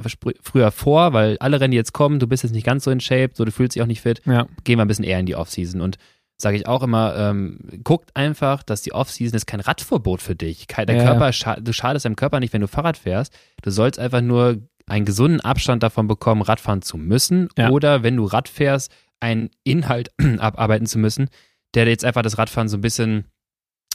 [0.42, 3.00] früher vor, weil alle Rennen, die jetzt kommen, du bist jetzt nicht ganz so in
[3.00, 4.22] Shape, so du fühlst dich auch nicht fit.
[4.24, 4.46] Ja.
[4.64, 5.82] Gehen wir ein bisschen eher in die Off-Season.
[5.82, 5.98] Und
[6.40, 10.66] sage ich auch immer, ähm, guckt einfach, dass die Offseason ist kein Radverbot für dich.
[10.66, 13.32] Der ja, Körper, scha du schadest deinem Körper nicht, wenn du Fahrrad fährst.
[13.62, 17.48] Du sollst einfach nur einen gesunden Abstand davon bekommen, Radfahren zu müssen.
[17.56, 17.70] Ja.
[17.70, 21.28] Oder wenn du Rad fährst, einen Inhalt abarbeiten zu müssen,
[21.74, 23.26] der jetzt einfach das Radfahren so ein bisschen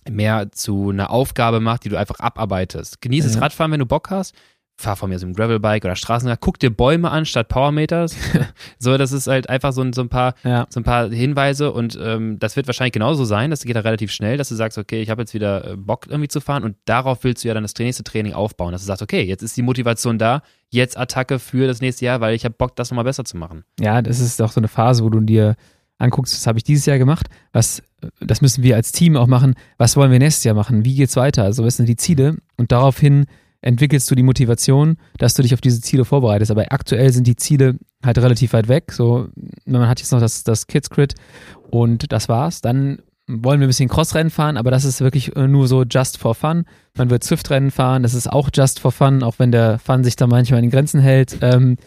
[0.07, 3.01] mehr zu einer Aufgabe macht, die du einfach abarbeitest.
[3.01, 3.33] Genieße ja.
[3.33, 4.35] das Radfahren, wenn du Bock hast
[4.77, 8.15] fahr von mir so ein Gravelbike oder Straßenrad, guck dir Bäume an statt Powermeters.
[8.79, 10.67] so, das ist halt einfach so ein, so ein paar, ja.
[10.69, 13.51] so ein paar Hinweise und ähm, das wird wahrscheinlich genauso sein.
[13.51, 16.07] Das geht da relativ schnell, dass du sagst, okay, ich habe jetzt wieder äh, Bock
[16.09, 18.87] irgendwie zu fahren und darauf willst du ja dann das nächste Training aufbauen, dass du
[18.87, 22.43] sagst, okay, jetzt ist die Motivation da, jetzt Attacke für das nächste Jahr, weil ich
[22.43, 23.63] habe Bock, das nochmal besser zu machen.
[23.79, 25.55] Ja, das ist auch so eine Phase, wo du dir
[25.97, 27.81] anguckst, was habe ich dieses Jahr gemacht, was,
[28.19, 31.15] das müssen wir als Team auch machen, was wollen wir nächstes Jahr machen, wie geht's
[31.15, 33.25] weiter, also was sind die Ziele und daraufhin
[33.65, 36.51] entwickelst du die Motivation, dass du dich auf diese Ziele vorbereitest.
[36.51, 38.91] Aber aktuell sind die Ziele halt relativ weit weg.
[38.91, 39.27] So,
[39.65, 41.15] man hat jetzt noch das, das Kids Crit
[41.71, 42.61] und das war's.
[42.61, 46.19] Dann wollen wir ein bisschen Crossrennen fahren, aber das ist wirklich äh, nur so just
[46.19, 46.65] for fun.
[46.95, 50.15] Man wird Swift-Rennen fahren, das ist auch just for fun, auch wenn der Fun sich
[50.15, 51.39] da manchmal in den Grenzen hält.
[51.41, 51.77] Ähm,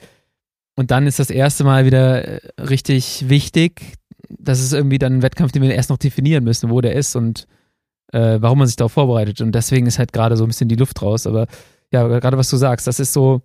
[0.74, 3.94] und dann ist das erste Mal wieder äh, richtig wichtig.
[4.28, 7.14] Das ist irgendwie dann ein Wettkampf, den wir erst noch definieren müssen, wo der ist
[7.14, 7.46] und
[8.12, 9.40] äh, warum man sich darauf vorbereitet.
[9.40, 11.26] Und deswegen ist halt gerade so ein bisschen die Luft raus.
[11.26, 11.46] Aber
[11.92, 13.42] ja, gerade was du sagst, das ist so,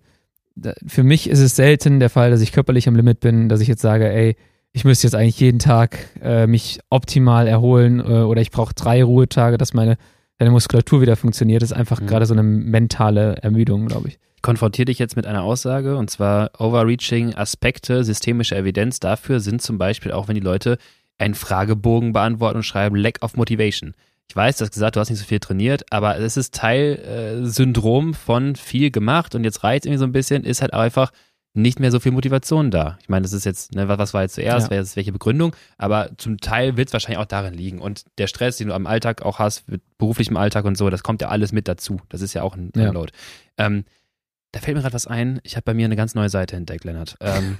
[0.86, 3.68] für mich ist es selten der Fall, dass ich körperlich am Limit bin, dass ich
[3.68, 4.36] jetzt sage, ey,
[4.72, 9.04] ich müsste jetzt eigentlich jeden Tag äh, mich optimal erholen äh, oder ich brauche drei
[9.04, 9.96] Ruhetage, dass meine
[10.38, 11.62] deine Muskulatur wieder funktioniert.
[11.62, 12.06] Das ist einfach mhm.
[12.06, 14.18] gerade so eine mentale Ermüdung, glaube ich.
[14.36, 19.62] Ich konfrontiere dich jetzt mit einer Aussage und zwar overreaching Aspekte systemischer Evidenz dafür sind
[19.62, 20.78] zum Beispiel auch, wenn die Leute
[21.18, 23.94] einen Fragebogen beantworten und schreiben Lack of Motivation.
[24.28, 26.96] Ich weiß, du hast gesagt, du hast nicht so viel trainiert, aber es ist Teil
[26.96, 31.12] äh, Syndrom von viel gemacht und jetzt reizt irgendwie so ein bisschen, ist halt einfach
[31.56, 32.98] nicht mehr so viel Motivation da.
[33.00, 34.84] Ich meine, das ist jetzt, ne, was war jetzt zuerst, ja.
[34.96, 37.78] welche Begründung, aber zum Teil wird es wahrscheinlich auch darin liegen.
[37.78, 41.04] Und der Stress, den du am Alltag auch hast, mit beruflichem Alltag und so, das
[41.04, 42.00] kommt ja alles mit dazu.
[42.08, 42.92] Das ist ja auch ein ja.
[43.56, 43.84] Ähm,
[44.50, 45.40] da fällt mir gerade was ein.
[45.44, 47.16] Ich habe bei mir eine ganz neue Seite entdeckt, Lennart.
[47.20, 47.56] Ähm,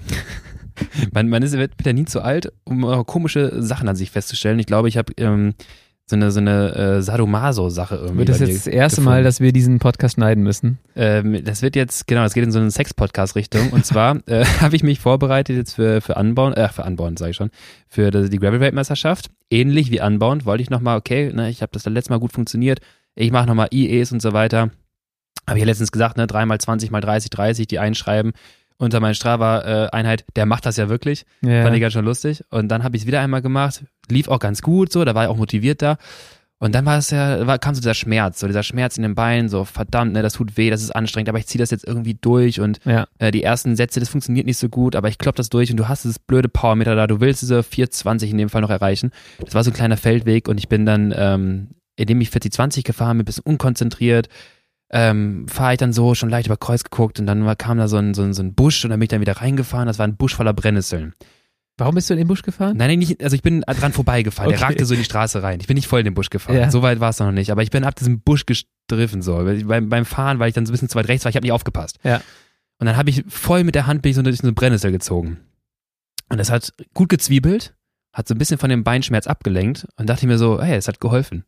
[1.13, 4.59] man, man ist, wird ja nie zu alt, um komische Sachen an sich festzustellen.
[4.59, 5.55] Ich glaube, ich habe ähm,
[6.07, 8.19] so eine, so eine äh, Sadomaso-Sache irgendwie.
[8.19, 9.17] Wird das jetzt das erste gefunden.
[9.17, 10.79] Mal, dass wir diesen Podcast schneiden müssen?
[10.97, 13.71] Ähm, das wird jetzt, genau, das geht in so eine Sex-Podcast-Richtung.
[13.71, 17.31] Und zwar äh, habe ich mich vorbereitet jetzt für, für Anbauen, äh, für Anbauen, sage
[17.31, 17.51] ich schon,
[17.89, 19.31] für die, Gravel-Weltmeisterschaft.
[19.51, 22.81] Ähnlich wie Anbauen wollte ich nochmal, okay, ne, ich habe das letzte Mal gut funktioniert,
[23.15, 24.71] ich mache nochmal IEs und so weiter.
[25.47, 28.33] Habe ich ja letztens gesagt, ne, 3 mal 20 mal 30, 30, die einschreiben
[28.79, 31.25] unter meiner Strava-Einheit, der macht das ja wirklich.
[31.43, 31.63] Ja.
[31.63, 32.45] Fand ich ganz schon lustig.
[32.51, 33.85] Und dann habe ich es wieder einmal gemacht.
[34.09, 35.97] Lief auch ganz gut so, da war ich auch motiviert da.
[36.59, 39.15] Und dann war es ja, war, kam so dieser Schmerz, so dieser Schmerz in den
[39.15, 41.87] Beinen, so verdammt, ne, das tut weh, das ist anstrengend, aber ich ziehe das jetzt
[41.87, 43.07] irgendwie durch und ja.
[43.19, 45.77] äh, die ersten Sätze, das funktioniert nicht so gut, aber ich klopp das durch und
[45.77, 49.11] du hast dieses blöde Powermeter da, du willst diese 420 in dem Fall noch erreichen.
[49.45, 53.19] Das war so ein kleiner Feldweg und ich bin dann, ähm, indem ich 40-20 gefahren
[53.19, 54.29] bin, ein bisschen unkonzentriert,
[54.91, 57.97] ähm, fahre ich dann so schon leicht über Kreuz geguckt und dann kam da so
[57.97, 59.87] ein, so, ein, so ein Busch und dann bin ich dann wieder reingefahren.
[59.87, 61.15] Das war ein Busch voller Brennnesseln.
[61.77, 62.77] Warum bist du in den Busch gefahren?
[62.77, 64.49] Nein, nein, nicht, also ich bin dran vorbeigefahren.
[64.51, 64.59] okay.
[64.59, 65.59] Der ragte so in die Straße rein.
[65.61, 66.57] Ich bin nicht voll in den Busch gefahren.
[66.57, 66.71] Ja.
[66.71, 67.51] So weit war es noch nicht.
[67.51, 69.45] Aber ich bin ab diesem Busch gestriffen so.
[69.65, 71.45] Beim, beim Fahren, weil ich dann so ein bisschen zu weit rechts war, ich habe
[71.45, 71.99] nicht aufgepasst.
[72.05, 72.21] Ja.
[72.79, 74.93] Und dann habe ich voll mit der Hand bin ich so durch so eine Brennnessel
[74.93, 75.39] gezogen.
[76.29, 77.75] Und das hat gut gezwiebelt,
[78.13, 81.01] hat so ein bisschen von dem Beinschmerz abgelenkt und dachte mir so, hey, es hat
[81.01, 81.45] geholfen.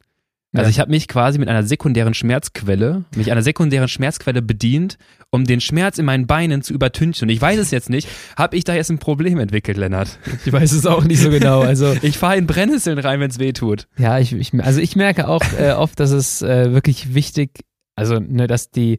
[0.53, 4.97] Also ich habe mich quasi mit einer sekundären Schmerzquelle, mich einer sekundären Schmerzquelle bedient,
[5.31, 7.27] um den Schmerz in meinen Beinen zu übertünchen.
[7.27, 10.19] Und ich weiß es jetzt nicht, habe ich da jetzt ein Problem entwickelt, Lennart?
[10.45, 11.61] Ich weiß es auch nicht so genau.
[11.61, 13.87] Also ich fahre in Brennnesseln rein, wenn es weh tut.
[13.99, 17.65] Ja, ich, ich, also ich merke auch äh, oft, dass es äh, wirklich wichtig,
[17.97, 18.99] also ne, dass die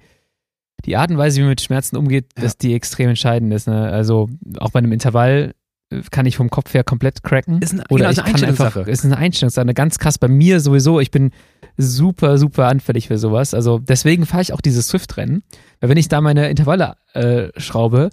[0.85, 2.43] die Art und Weise, wie man mit Schmerzen umgeht, ja.
[2.43, 3.67] dass die extrem entscheidend ist.
[3.67, 3.89] Ne?
[3.89, 4.29] Also
[4.59, 5.55] auch bei einem Intervall
[6.11, 7.61] kann ich vom Kopf her komplett cracken.
[7.61, 10.17] Ist ein, oder genau, ich kann einfach, ist eine Einstellungssache, ganz krass.
[10.17, 11.31] Bei mir sowieso, ich bin
[11.77, 13.53] super, super anfällig für sowas.
[13.53, 15.43] Also deswegen fahre ich auch dieses Swift-Rennen.
[15.79, 18.09] Weil wenn ich da meine Intervalle äh, schraube,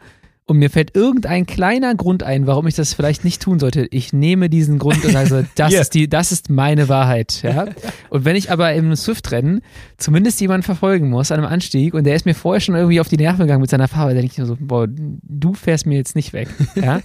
[0.47, 3.89] und mir fällt irgendein kleiner Grund ein, warum ich das vielleicht nicht tun sollte.
[3.91, 5.81] Ich nehme diesen Grund und sage, das yeah.
[5.81, 7.43] ist die, das ist meine Wahrheit.
[7.43, 7.67] Ja?
[8.11, 9.63] Und wenn ich aber im Swift-Rennen
[9.97, 13.09] zumindest jemanden verfolgen muss an einem Anstieg und der ist mir vorher schon irgendwie auf
[13.09, 15.97] die Nerven gegangen mit seiner Farbe, dann denke ich mir so, boah, du fährst mir
[15.97, 16.49] jetzt nicht weg.
[16.75, 17.01] Ja?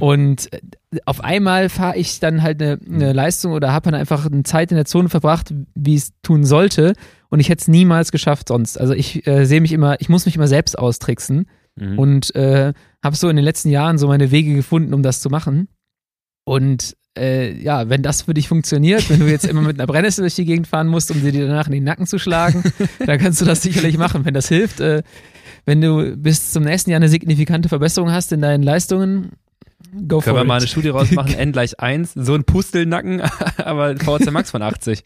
[0.00, 0.50] Und
[1.04, 4.72] auf einmal fahre ich dann halt eine, eine Leistung oder habe dann einfach eine Zeit
[4.72, 6.94] in der Zone verbracht, wie es tun sollte.
[7.28, 8.80] Und ich hätte es niemals geschafft sonst.
[8.80, 11.46] Also ich äh, sehe mich immer, ich muss mich immer selbst austricksen
[11.80, 11.98] Mhm.
[11.98, 12.72] Und äh,
[13.02, 15.68] habe so in den letzten Jahren so meine Wege gefunden, um das zu machen.
[16.44, 20.22] Und äh, ja, wenn das für dich funktioniert, wenn du jetzt immer mit einer Brennnessel
[20.22, 22.62] durch die Gegend fahren musst, um dir die danach in den Nacken zu schlagen,
[23.06, 24.24] dann kannst du das sicherlich machen.
[24.24, 25.02] Wenn das hilft, äh,
[25.64, 29.32] wenn du bis zum nächsten Jahr eine signifikante Verbesserung hast in deinen Leistungen,
[30.06, 30.46] Go Können wir it.
[30.46, 33.20] mal eine Studie rausmachen, N gleich 1, so ein Pustelnacken,
[33.56, 35.02] aber VC Max von 80.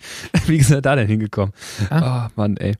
[0.46, 1.54] Wie ist er da denn hingekommen?
[1.90, 2.26] Ah.
[2.26, 2.74] Oh Mann, ey.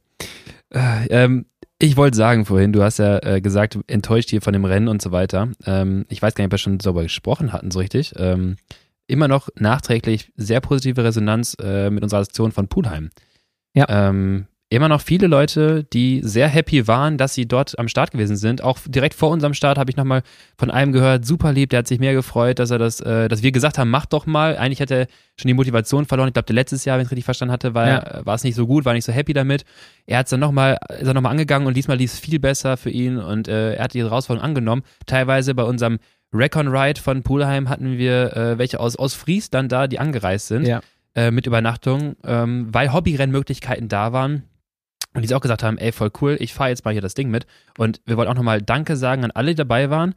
[0.71, 1.47] Äh, ähm,
[1.79, 5.03] ich wollte sagen vorhin, du hast ja äh, gesagt, enttäuscht hier von dem Rennen und
[5.03, 5.51] so weiter.
[5.67, 8.15] Ähm, ich weiß gar nicht, ob wir schon darüber gesprochen hatten, so richtig.
[8.17, 8.57] Ähm,
[9.07, 13.11] immer noch nachträglich sehr positive Resonanz äh, mit unserer Aktion von Pulheim.
[13.75, 13.87] Ja.
[13.89, 14.47] Ähm,
[14.77, 18.63] immer noch viele Leute, die sehr happy waren, dass sie dort am Start gewesen sind.
[18.63, 20.23] Auch direkt vor unserem Start habe ich nochmal
[20.57, 23.43] von einem gehört, super lieb, der hat sich mehr gefreut, dass er das, äh, dass
[23.43, 24.57] wir gesagt haben, mach doch mal.
[24.57, 25.07] Eigentlich hat er
[25.37, 26.29] schon die Motivation verloren.
[26.29, 28.27] Ich glaube, letztes Jahr, wenn ich es richtig verstanden hatte, war, ja.
[28.27, 29.65] war es nicht so gut, war nicht so happy damit.
[30.07, 32.77] Er hat es dann nochmal, ist er nochmal angegangen und diesmal lief es viel besser
[32.77, 34.83] für ihn und äh, er hat die Herausforderung angenommen.
[35.07, 35.99] Teilweise bei unserem
[36.33, 40.67] Recon Ride von Pulheim hatten wir äh, welche aus, aus Friesland da, die angereist sind.
[40.67, 40.81] Ja.
[41.17, 44.43] Äh, mit Übernachtung, ähm, weil Hobbyrennmöglichkeiten da waren
[45.15, 47.31] und die auch gesagt haben, ey, voll cool, ich fahre jetzt mal hier das Ding
[47.31, 47.47] mit.
[47.79, 50.15] Und wir wollen auch nochmal Danke sagen an alle, die dabei waren.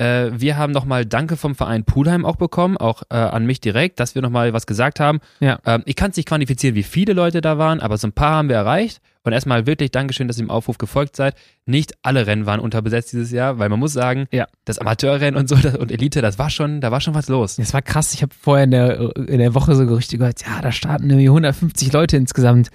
[0.00, 3.98] Äh, wir haben nochmal Danke vom Verein Pulheim auch bekommen, auch äh, an mich direkt,
[3.98, 5.18] dass wir nochmal was gesagt haben.
[5.40, 5.58] Ja.
[5.66, 8.36] Ähm, ich kann es nicht quantifizieren, wie viele Leute da waren, aber so ein paar
[8.36, 9.00] haben wir erreicht.
[9.24, 11.34] Und erstmal wirklich Dankeschön, dass ihr dem Aufruf gefolgt seid.
[11.66, 14.46] Nicht alle Rennen waren unterbesetzt dieses Jahr, weil man muss sagen, Ja.
[14.64, 17.56] das Amateurrennen und so das, und Elite, das war schon, da war schon was los.
[17.56, 18.14] Das war krass.
[18.14, 21.28] Ich habe vorher in der, in der Woche so Gerüchte gehört, ja, da starten irgendwie
[21.28, 22.68] 150 Leute insgesamt.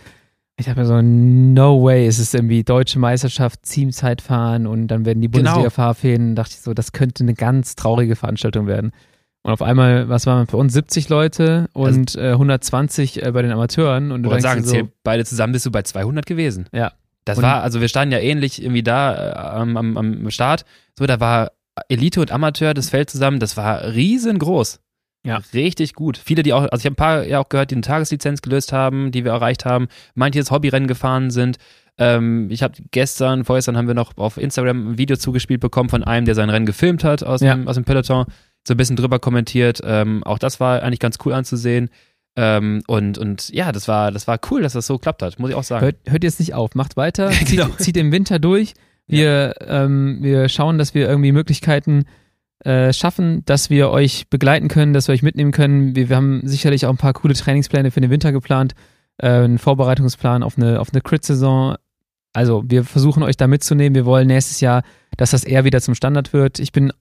[0.58, 5.20] Ich habe mir so, no way, es ist irgendwie deutsche Meisterschaft, Teamzeitfahren und dann werden
[5.22, 5.52] die Genau.
[5.54, 6.36] Bundesliga-Fahrfäden.
[6.36, 8.92] Dachte ich so, das könnte eine ganz traurige Veranstaltung werden.
[9.42, 13.52] Und auf einmal, was waren für uns 70 Leute und äh, 120 äh, bei den
[13.52, 14.12] Amateuren.
[14.12, 16.68] Und du denkst sagen, so, beide zusammen bist du bei 200 gewesen.
[16.72, 16.94] ja,
[17.26, 20.66] Das Und- war, also wir standen ja ähnlich irgendwie da äh, am, am, am Start.
[20.98, 21.52] So, da war
[21.90, 24.80] Elite und Amateur das Feld zusammen, das war riesengroß.
[25.26, 25.42] Ja.
[25.54, 26.18] Richtig gut.
[26.18, 28.74] Viele, die auch, also ich habe ein paar ja auch gehört, die eine Tageslizenz gelöst
[28.74, 29.88] haben, die wir erreicht haben.
[30.16, 31.58] Manche, jetzt Hobbyrennen gefahren sind.
[31.98, 36.04] Ähm, ich habe gestern, vorgestern haben wir noch auf Instagram ein Video zugespielt bekommen von
[36.04, 37.56] einem, der sein Rennen gefilmt hat aus, Ja.
[37.56, 38.26] dem, aus dem Peloton.
[38.68, 39.80] So ein bisschen drüber kommentiert.
[39.84, 41.90] Ähm, auch das war eigentlich ganz cool anzusehen.
[42.36, 45.52] Ähm, und, und ja, das war, das war cool, dass das so geklappt hat, muss
[45.52, 45.86] ich auch sagen.
[45.86, 47.68] hört, hört jetzt nicht auf, macht weiter, zieht, Genau.
[47.78, 48.74] zieht im Winter durch.
[49.06, 52.06] Wir, ähm, wir schauen, dass wir irgendwie Möglichkeiten äh,
[52.94, 55.96] schaffen, dass wir euch begleiten können, dass wir euch mitnehmen können.
[55.96, 58.74] Wir, wir haben sicherlich auch ein paar coole Trainingspläne für den Winter geplant,
[59.18, 61.76] äh, einen Vorbereitungsplan auf eine, auf eine Crit-Saison.
[62.34, 63.96] Also wir versuchen euch da mitzunehmen.
[63.96, 64.84] Wir wollen nächstes Jahr,
[65.18, 66.60] dass das eher wieder zum Standard wird.
[66.60, 66.92] Ich bin,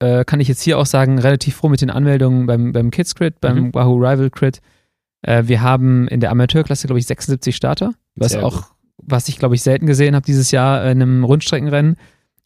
[0.00, 3.14] äh, kann ich jetzt hier auch sagen, relativ froh mit den Anmeldungen beim, beim Kids
[3.14, 3.74] Crit, beim Mhm.
[3.74, 4.60] Wahoo Rival Crit.
[5.22, 8.64] Äh, wir haben in der Amateurklasse, glaube ich, 76 Starter, was Sehr auch,
[8.98, 11.96] was ich, glaube ich, selten gesehen habe dieses Jahr in einem Rundstreckenrennen.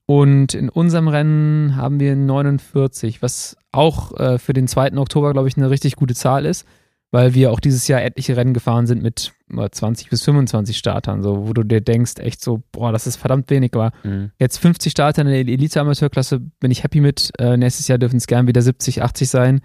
[0.06, 4.96] Und in unserem Rennen haben wir 49, was auch äh, für den 2.
[4.96, 6.64] Oktober, glaube ich, eine richtig gute Zahl ist,
[7.10, 11.22] weil wir auch dieses Jahr etliche Rennen gefahren sind mit äh, 20 bis 25 Startern,
[11.24, 14.30] so, wo du dir denkst, echt so, boah, das ist verdammt wenig, aber Mhm.
[14.38, 17.32] Jetzt 50 Starter in der Elite-Amateurklasse bin ich happy mit.
[17.38, 19.60] Äh, nächstes Jahr dürfen es gern wieder 70, 80 sein.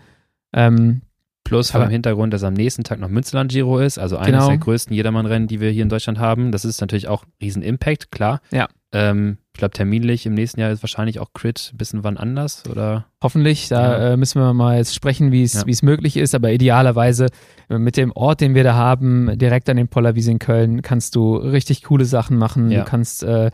[0.54, 1.02] Ähm,
[1.44, 4.48] Plus vor dem Hintergrund, dass am nächsten Tag noch Münsterland Giro ist, also eines Genau.
[4.50, 6.52] der größten Jedermann-Rennen, die wir hier in Deutschland haben.
[6.52, 8.42] Das ist natürlich auch riesen Impact, klar.
[8.52, 8.68] Ja.
[8.94, 12.64] Ähm, ich glaube, terminlich im nächsten Jahr ist wahrscheinlich auch Crit ein bisschen wann anders,
[12.70, 13.06] oder?
[13.24, 14.14] hoffentlich, da Ja.
[14.14, 15.64] äh, müssen wir mal jetzt sprechen, wie es Ja.
[15.68, 17.28] es möglich ist, aber idealerweise
[17.70, 21.16] äh, mit dem Ort, den wir da haben, direkt an den Pollerwiese in Köln, kannst
[21.16, 22.70] du richtig coole Sachen machen.
[22.72, 22.80] Ja.
[22.84, 23.52] Du kannst äh,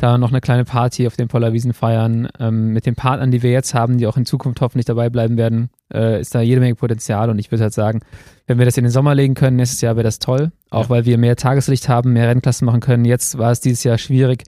[0.00, 2.28] da noch eine kleine Party auf den Pollerwiesen feiern.
[2.38, 5.36] Ähm, mit den Partnern, die wir jetzt haben, die auch in Zukunft hoffentlich dabei bleiben
[5.36, 8.00] werden, äh, ist da jede Menge Potenzial und ich würde halt sagen,
[8.46, 10.52] wenn wir das in den Sommer legen können, nächstes Jahr wäre das toll.
[10.70, 13.04] Auch weil wir mehr Tageslicht haben, mehr Rennklassen machen können.
[13.04, 14.44] Jetzt war es dieses Jahr schwierig.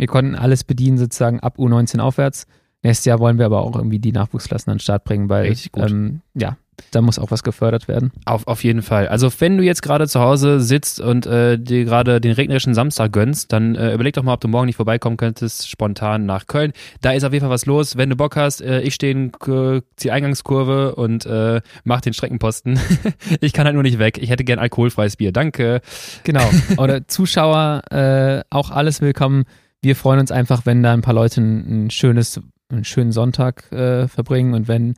[0.00, 2.46] Wir konnten alles bedienen, sozusagen ab U19 aufwärts.
[2.82, 6.20] Nächstes Jahr wollen wir aber auch irgendwie die Nachwuchsklassen an den Start bringen, weil ähm,
[6.34, 6.56] ja,
[6.92, 8.10] da muss auch was gefördert werden.
[8.24, 9.06] Auf, auf jeden Fall.
[9.08, 13.12] Also wenn du jetzt gerade zu Hause sitzt und äh, dir gerade den regnerischen Samstag
[13.12, 16.72] gönnst, dann äh, überleg doch mal, ob du morgen nicht vorbeikommen könntest, spontan nach Köln.
[17.02, 17.98] Da ist auf jeden Fall was los.
[17.98, 22.14] Wenn du Bock hast, äh, ich stehe in K- die Eingangskurve und äh, mach den
[22.14, 22.80] Streckenposten.
[23.42, 24.16] ich kann halt nur nicht weg.
[24.16, 25.32] Ich hätte gern alkoholfreies Bier.
[25.32, 25.82] Danke.
[26.24, 26.48] Genau.
[26.78, 29.44] Oder Zuschauer, äh, auch alles willkommen.
[29.82, 33.70] Wir freuen uns einfach, wenn da ein paar Leute ein, ein schönes, einen schönen Sonntag
[33.72, 34.94] äh, verbringen und wenn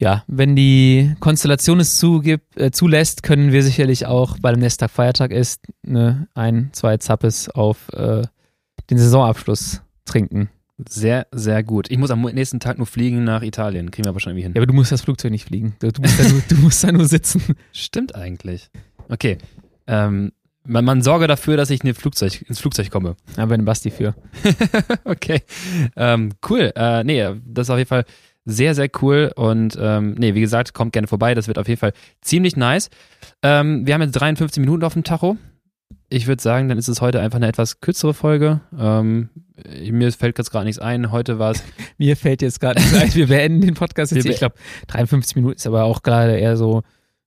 [0.00, 4.80] ja, wenn die Konstellation es zugibt, äh, zulässt, können wir sicherlich auch, weil am nächsten
[4.80, 8.22] Tag Feiertag ist, ne, ein, zwei Zappes auf äh,
[8.88, 10.48] den Saisonabschluss trinken.
[10.88, 11.90] Sehr, sehr gut.
[11.90, 13.90] Ich muss am nächsten Tag nur fliegen nach Italien.
[13.90, 14.52] Kriegen wir aber schon irgendwie hin.
[14.54, 15.76] Ja, aber du musst das Flugzeug nicht fliegen.
[15.80, 17.42] Du, musst, da nur, du musst da nur sitzen.
[17.72, 18.70] Stimmt eigentlich.
[19.10, 19.36] Okay.
[19.86, 20.32] Ähm,
[20.64, 23.16] man, man sorge dafür, dass ich in Flugzeug, ins Flugzeug komme.
[23.34, 24.14] Da haben wir einen Basti für.
[25.04, 25.42] okay.
[25.96, 26.72] Ähm, cool.
[26.74, 28.04] Äh, nee, das ist auf jeden Fall
[28.44, 29.32] sehr, sehr cool.
[29.34, 31.34] Und ähm, nee, wie gesagt, kommt gerne vorbei.
[31.34, 32.90] Das wird auf jeden Fall ziemlich nice.
[33.42, 35.36] Ähm, wir haben jetzt 53 Minuten auf dem Tacho.
[36.08, 38.60] Ich würde sagen, dann ist es heute einfach eine etwas kürzere Folge.
[38.76, 39.30] Ähm,
[39.90, 41.12] mir fällt jetzt gerade nichts ein.
[41.12, 41.62] Heute war es.
[41.98, 44.24] Mir fällt jetzt gerade nicht ein, wir beenden den Podcast jetzt.
[44.24, 44.54] Ich glaube,
[44.86, 46.82] 53 Minuten ist aber auch gerade eher so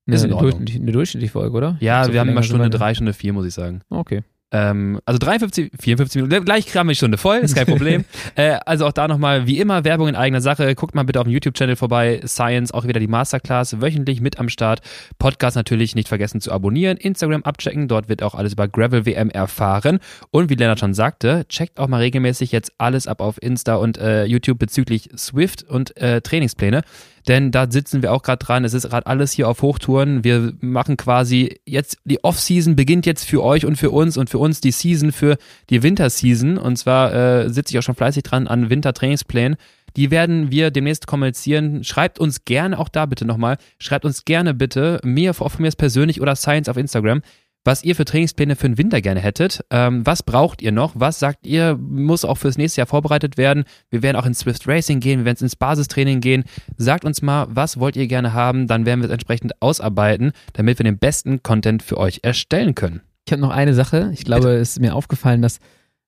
[0.06, 0.50] eine, Ist in Ordnung.
[0.52, 1.78] durchschnittliche, eine durchschnittliche Folge, oder?
[1.80, 3.82] Ja, So wir haben immer Stunde sind wir- drei, Stunde vier, muss ich sagen.
[3.90, 4.22] Okay.
[4.56, 8.06] Ähm, also 53, 54 Minuten, gleich kramme ich Stunde voll, ist kein Problem.
[8.36, 10.76] äh, also auch da nochmal, wie immer, Werbung in eigener Sache.
[10.76, 12.22] Guckt mal bitte auf dem YouTube-Channel vorbei.
[12.28, 14.82] Science, auch wieder die Masterclass, wöchentlich mit am Start.
[15.18, 16.98] Podcast natürlich nicht vergessen zu abonnieren.
[16.98, 19.98] Instagram abchecken, dort wird auch alles über Gravel WM erfahren.
[20.30, 23.98] Und wie Lennart schon sagte, checkt auch mal regelmäßig jetzt alles ab auf Insta und
[23.98, 26.84] äh, YouTube bezüglich Swift und äh, Trainingspläne.
[27.28, 28.66] Denn da sitzen wir auch gerade dran.
[28.66, 30.24] Es ist gerade alles hier auf Hochtouren.
[30.24, 34.40] Wir machen quasi jetzt, die Off-Season beginnt jetzt für euch und für uns und für
[34.40, 35.38] uns die Season für
[35.70, 36.58] die Winterseason.
[36.58, 39.58] Und zwar äh, sitze ich auch schon fleißig dran an Wintertrainingsplänen.
[39.96, 41.84] Die werden wir demnächst kommunizieren.
[41.84, 43.58] Schreibt uns gerne auch da bitte nochmal.
[43.78, 47.22] Schreibt uns gerne bitte, mir, von mir persönlich oder Science auf Instagram,
[47.64, 49.64] was ihr für Trainingspläne für den Winter gerne hättet.
[49.70, 50.92] Ähm, was braucht ihr noch?
[50.96, 53.64] Was sagt ihr, muss auch fürs nächste Jahr vorbereitet werden?
[53.90, 56.44] Wir werden auch ins Swift Racing gehen, wir werden ins Basistraining gehen.
[56.78, 58.68] Sagt uns mal, was wollt ihr gerne haben?
[58.68, 63.02] Dann werden wir es entsprechend ausarbeiten, damit wir den besten Content für euch erstellen können.
[63.26, 64.12] Ich habe noch eine Sache.
[64.14, 64.58] Ich glaube, Bitte.
[64.58, 65.60] es ist mir aufgefallen, dass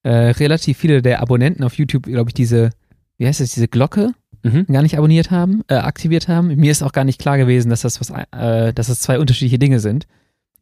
[0.04, 2.72] äh, relativ viele der Abonnenten auf YouTube, glaube ich, diese,
[3.18, 4.12] wie heißt das, diese Glocke
[4.44, 4.66] mhm.
[4.68, 6.48] gar nicht abonniert haben, äh, aktiviert haben.
[6.56, 9.60] Mir ist auch gar nicht klar gewesen, dass das was, äh, dass das zwei unterschiedliche
[9.60, 10.06] Dinge sind.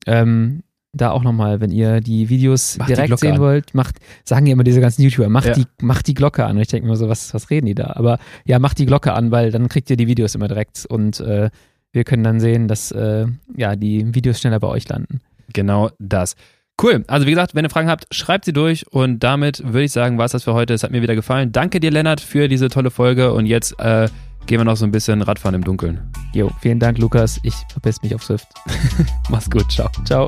[0.05, 0.61] Ähm,
[0.93, 3.39] da auch nochmal, wenn ihr die Videos macht direkt die sehen an.
[3.39, 5.53] wollt, macht, sagen ja immer diese ganzen YouTuber, macht, ja.
[5.53, 6.55] die, macht die Glocke an.
[6.55, 7.93] Und ich denke mir so, was, was reden die da?
[7.95, 11.19] Aber ja, macht die Glocke an, weil dann kriegt ihr die Videos immer direkt und
[11.19, 11.49] äh,
[11.91, 13.25] wir können dann sehen, dass äh,
[13.55, 15.21] ja, die Videos schneller bei euch landen.
[15.51, 16.35] Genau das.
[16.81, 17.03] Cool.
[17.07, 20.17] Also wie gesagt, wenn ihr Fragen habt, schreibt sie durch und damit würde ich sagen,
[20.17, 20.73] war es das für heute.
[20.73, 21.51] Es hat mir wieder gefallen.
[21.51, 24.09] Danke dir, Lennart, für diese tolle Folge und jetzt äh,
[24.47, 26.01] gehen wir noch so ein bisschen Radfahren im Dunkeln.
[26.33, 27.39] Jo, vielen Dank, Lukas.
[27.43, 28.47] Ich verpiss mich auf Swift.
[29.29, 29.71] Mach's gut.
[29.71, 29.89] Ciao.
[30.05, 30.27] Ciao.